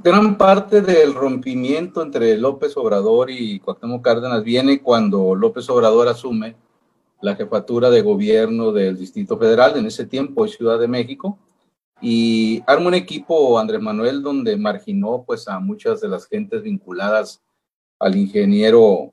gran 0.03 0.37
parte 0.37 0.83
del 0.83 1.15
rompimiento 1.15 2.03
entre 2.03 2.37
López 2.37 2.77
Obrador 2.77 3.31
y 3.31 3.61
Cuauhtémoc 3.61 4.05
Cárdenas 4.05 4.43
viene 4.45 4.81
cuando 4.83 5.35
López 5.35 5.69
Obrador 5.71 6.09
asume 6.09 6.57
la 7.21 7.35
jefatura 7.35 7.91
de 7.91 8.03
gobierno 8.03 8.73
del 8.73 8.97
Distrito 8.99 9.39
Federal, 9.39 9.77
en 9.77 9.87
ese 9.87 10.07
tiempo 10.07 10.47
Ciudad 10.47 10.79
de 10.79 10.89
México, 10.89 11.39
y 12.01 12.63
arma 12.67 12.89
un 12.89 12.95
equipo, 12.95 13.59
Andrés 13.59 13.81
Manuel, 13.81 14.23
donde 14.23 14.57
marginó 14.57 15.25
pues 15.27 15.49
a 15.49 15.59
muchas 15.59 16.01
de 16.01 16.09
las 16.09 16.27
gentes 16.27 16.63
vinculadas 16.63 17.43
al 17.99 18.17
ingeniero 18.17 19.13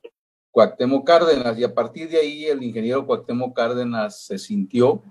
Cuauhtémoc 0.51 1.07
Cárdenas, 1.07 1.57
y 1.57 1.63
a 1.63 1.73
partir 1.73 2.09
de 2.09 2.17
ahí 2.17 2.45
el 2.45 2.61
ingeniero 2.61 3.05
Cuauhtémoc 3.05 3.55
Cárdenas 3.55 4.25
se 4.25 4.37
sintió 4.37 5.01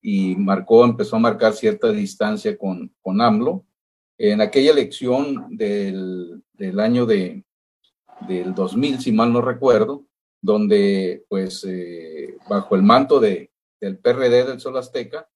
y 0.00 0.34
marcó, 0.36 0.84
empezó 0.84 1.16
a 1.16 1.20
marcar 1.20 1.52
cierta 1.52 1.92
distancia 1.92 2.56
con, 2.56 2.90
con 3.02 3.20
AMLO, 3.20 3.64
en 4.22 4.42
aquella 4.42 4.72
elección 4.72 5.56
del, 5.56 6.42
del 6.52 6.78
año 6.78 7.06
de, 7.06 7.42
del 8.28 8.54
2000, 8.54 9.00
si 9.00 9.12
mal 9.12 9.32
no 9.32 9.40
recuerdo, 9.40 10.04
donde 10.42 11.24
pues 11.26 11.64
eh, 11.66 12.36
bajo 12.46 12.76
el 12.76 12.82
manto 12.82 13.18
de, 13.18 13.50
del 13.80 13.96
PRD 13.96 14.44
del 14.44 14.60
Sol 14.60 14.76
Azteca, 14.76 15.26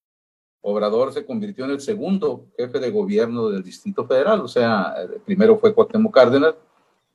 Obrador 0.61 1.15
se 1.15 1.25
convirtió 1.25 1.65
en 1.65 1.71
el 1.71 1.81
segundo 1.81 2.49
jefe 2.59 2.79
de 2.79 2.91
gobierno 2.91 3.49
del 3.49 3.63
Distrito 3.63 4.07
Federal, 4.07 4.43
o 4.43 4.49
sea, 4.49 4.95
primero 5.25 5.57
fue 5.57 5.75
Cuauhtémoc 5.75 6.13
Cárdenas 6.13 6.55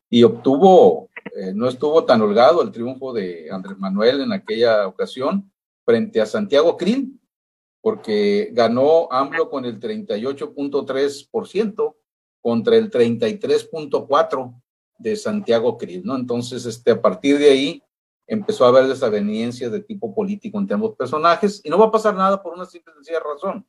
y 0.09 0.23
obtuvo, 0.23 1.09
eh, 1.35 1.51
no 1.53 1.67
estuvo 1.67 2.03
tan 2.03 2.19
holgado 2.23 2.63
el 2.63 2.71
triunfo 2.71 3.13
de 3.13 3.47
Andrés 3.51 3.77
Manuel 3.77 4.21
en 4.21 4.33
aquella 4.33 4.87
ocasión 4.87 5.51
frente 5.85 6.19
a 6.19 6.25
Santiago 6.25 6.75
Krill, 6.77 7.19
porque 7.81 8.49
ganó 8.51 9.07
AMLO 9.11 9.49
con 9.49 9.65
el 9.65 9.79
38.3% 9.79 11.95
contra 12.41 12.75
el 12.75 12.91
33.4% 12.91 14.61
de 14.97 15.15
Santiago 15.15 15.77
Cris, 15.77 16.03
¿no? 16.03 16.15
Entonces, 16.15 16.65
este, 16.65 16.91
a 16.91 17.01
partir 17.01 17.37
de 17.37 17.49
ahí 17.49 17.81
empezó 18.27 18.65
a 18.65 18.67
haber 18.67 18.87
desavenencias 18.87 19.71
de 19.71 19.79
tipo 19.79 20.13
político 20.13 20.59
entre 20.59 20.75
ambos 20.75 20.95
personajes 20.95 21.61
y 21.63 21.69
no 21.69 21.79
va 21.79 21.85
a 21.85 21.91
pasar 21.91 22.15
nada 22.15 22.43
por 22.43 22.53
una 22.53 22.65
simple 22.65 22.93
sencilla 22.93 23.19
razón. 23.19 23.65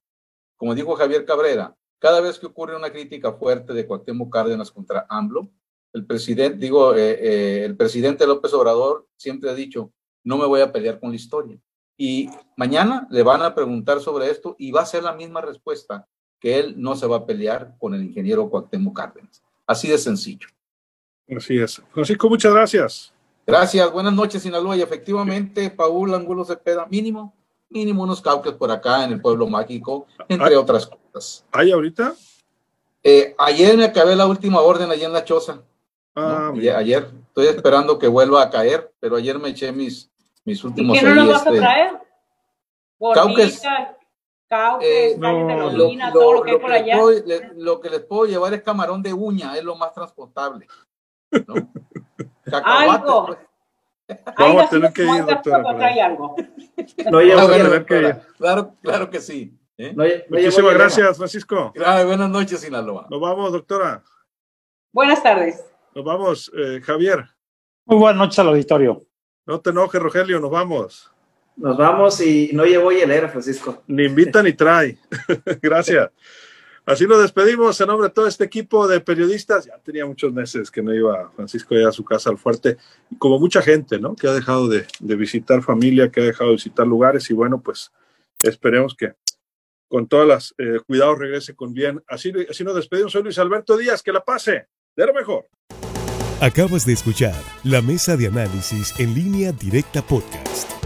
Como 0.56 0.74
dijo 0.74 0.96
Javier 0.96 1.24
Cabrera, 1.24 1.76
cada 1.98 2.20
vez 2.20 2.38
que 2.38 2.46
ocurre 2.46 2.76
una 2.76 2.90
crítica 2.90 3.32
fuerte 3.32 3.72
de 3.72 3.86
Cuauhtémoc 3.86 4.32
Cárdenas 4.32 4.70
contra 4.70 5.06
AMLO, 5.08 5.50
el 5.92 6.06
presidente, 6.06 6.58
digo, 6.58 6.94
eh, 6.94 7.18
eh, 7.20 7.64
el 7.64 7.76
presidente 7.76 8.26
López 8.26 8.52
Obrador 8.54 9.08
siempre 9.16 9.50
ha 9.50 9.54
dicho, 9.54 9.92
no 10.24 10.36
me 10.36 10.46
voy 10.46 10.60
a 10.60 10.72
pelear 10.72 11.00
con 11.00 11.10
la 11.10 11.16
historia. 11.16 11.58
Y 12.02 12.30
mañana 12.56 13.06
le 13.10 13.22
van 13.22 13.42
a 13.42 13.54
preguntar 13.54 14.00
sobre 14.00 14.30
esto 14.30 14.56
y 14.58 14.72
va 14.72 14.80
a 14.80 14.86
ser 14.86 15.02
la 15.02 15.12
misma 15.12 15.42
respuesta, 15.42 16.08
que 16.40 16.58
él 16.58 16.74
no 16.78 16.96
se 16.96 17.06
va 17.06 17.18
a 17.18 17.26
pelear 17.26 17.74
con 17.78 17.94
el 17.94 18.02
ingeniero 18.02 18.48
Cuauhtémoc 18.48 18.96
Cárdenas. 18.96 19.42
Así 19.66 19.86
de 19.86 19.98
sencillo. 19.98 20.48
Así 21.36 21.58
es. 21.58 21.82
Francisco, 21.92 22.30
muchas 22.30 22.54
gracias. 22.54 23.12
Gracias, 23.46 23.92
buenas 23.92 24.14
noches, 24.14 24.40
Sinaloa. 24.40 24.78
Y 24.78 24.80
efectivamente, 24.80 25.68
Paul 25.68 26.14
Angulo 26.14 26.42
Cepeda, 26.42 26.86
mínimo, 26.86 27.34
mínimo 27.68 28.02
unos 28.02 28.22
cauques 28.22 28.54
por 28.54 28.70
acá 28.70 29.04
en 29.04 29.12
el 29.12 29.20
pueblo 29.20 29.46
mágico, 29.46 30.06
entre 30.26 30.56
otras 30.56 30.86
cosas. 30.86 31.44
¿Hay 31.52 31.70
ahorita? 31.70 32.14
Eh, 33.02 33.34
ayer 33.36 33.76
me 33.76 33.84
acabé 33.84 34.16
la 34.16 34.26
última 34.26 34.62
orden 34.62 34.90
allí 34.90 35.04
en 35.04 35.12
la 35.12 35.22
choza. 35.22 35.60
Ah, 36.14 36.50
Ayer, 36.76 37.10
estoy 37.28 37.48
esperando 37.48 37.98
que 37.98 38.08
vuelva 38.08 38.42
a 38.42 38.48
caer, 38.48 38.90
pero 39.00 39.16
ayer 39.16 39.38
me 39.38 39.50
eché 39.50 39.70
mis, 39.70 40.10
mis 40.50 40.64
últimos 40.64 40.96
¿Y 40.96 41.00
qué 41.00 41.06
no 41.06 41.14
lo 41.14 41.32
vas 41.32 41.46
a 41.46 41.50
este, 41.50 41.60
traer? 41.60 41.98
Cauques. 43.14 43.62
Cauques, 44.48 44.88
eh, 44.88 45.16
no, 45.16 45.70
lo, 45.70 46.12
todo 46.12 46.32
lo 46.32 46.42
que 46.42 46.50
hay 46.50 46.58
por 46.58 46.72
allá. 46.72 46.98
Puedo, 46.98 47.24
le, 47.24 47.52
lo 47.54 47.80
que 47.80 47.88
les 47.88 48.00
puedo 48.00 48.26
llevar 48.26 48.52
es 48.52 48.62
camarón 48.62 49.00
de 49.00 49.12
uña, 49.12 49.56
es 49.56 49.62
lo 49.62 49.76
más 49.76 49.94
transportable. 49.94 50.66
¿no? 51.30 51.54
Algo. 52.64 53.26
Pues. 53.26 53.38
Vamos 54.36 54.64
a 54.64 54.68
tener 54.68 54.92
que 54.92 55.02
ir, 55.02 55.24
doctora. 55.24 56.04
Algo. 56.04 56.34
No 57.10 57.20
llevo 57.20 57.40
ah, 57.42 57.84
que 57.86 58.16
Claro, 58.38 58.74
claro 58.82 59.08
que 59.08 59.20
sí. 59.20 59.56
¿eh? 59.78 59.92
No, 59.94 60.04
Muchísimas 60.28 60.74
gracias, 60.74 61.16
Francisco. 61.16 61.70
Gracias, 61.72 62.06
buenas 62.06 62.28
noches, 62.28 62.60
Sinaloa. 62.60 63.06
Nos 63.08 63.20
vamos, 63.20 63.52
doctora. 63.52 64.02
Buenas 64.92 65.22
tardes. 65.22 65.64
Nos 65.94 66.04
vamos, 66.04 66.50
eh, 66.58 66.80
Javier. 66.82 67.24
Muy 67.84 67.98
buenas 67.98 68.18
noches 68.18 68.38
al 68.40 68.48
auditorio. 68.48 69.06
No 69.46 69.60
te 69.60 69.70
enojes, 69.70 70.00
Rogelio, 70.00 70.40
nos 70.40 70.50
vamos. 70.50 71.10
Nos 71.56 71.76
vamos 71.76 72.20
y 72.20 72.50
no 72.52 72.64
llevo 72.64 72.90
hielera, 72.90 73.28
Francisco. 73.28 73.82
Ni 73.86 74.04
invita 74.04 74.42
ni 74.42 74.52
trae. 74.52 74.98
Gracias. 75.62 76.10
Así 76.86 77.06
nos 77.06 77.20
despedimos 77.20 77.80
en 77.80 77.86
nombre 77.88 78.08
de 78.08 78.14
todo 78.14 78.26
este 78.26 78.44
equipo 78.44 78.88
de 78.88 79.00
periodistas. 79.00 79.66
Ya 79.66 79.78
tenía 79.78 80.06
muchos 80.06 80.32
meses 80.32 80.70
que 80.70 80.82
no 80.82 80.94
iba 80.94 81.30
Francisco 81.36 81.76
ya 81.76 81.88
a 81.88 81.92
su 81.92 82.04
casa 82.04 82.30
al 82.30 82.38
fuerte, 82.38 82.78
como 83.18 83.38
mucha 83.38 83.62
gente, 83.62 83.98
¿no? 83.98 84.16
Que 84.16 84.26
ha 84.26 84.32
dejado 84.32 84.68
de, 84.68 84.86
visitar 85.00 85.62
familia, 85.62 86.10
que 86.10 86.20
ha 86.20 86.24
dejado 86.24 86.50
de 86.50 86.56
visitar 86.56 86.86
lugares 86.86 87.30
y 87.30 87.34
bueno, 87.34 87.60
pues 87.60 87.92
esperemos 88.42 88.94
que 88.94 89.12
con 89.88 90.08
todos 90.08 90.26
los 90.26 90.54
eh, 90.58 90.80
cuidados 90.86 91.18
regrese 91.18 91.54
con 91.54 91.74
bien. 91.74 92.02
Así, 92.08 92.32
así 92.48 92.64
nos 92.64 92.74
despedimos. 92.74 93.12
Soy 93.12 93.22
Luis 93.22 93.38
Alberto 93.38 93.76
Díaz, 93.76 94.02
que 94.02 94.12
la 94.12 94.24
pase. 94.24 94.66
De 94.96 95.06
lo 95.06 95.14
mejor. 95.14 95.46
Acabas 96.40 96.86
de 96.86 96.94
escuchar 96.94 97.34
la 97.64 97.82
mesa 97.82 98.16
de 98.16 98.26
análisis 98.26 98.94
en 98.98 99.12
línea 99.12 99.52
directa 99.52 100.00
podcast. 100.00 100.79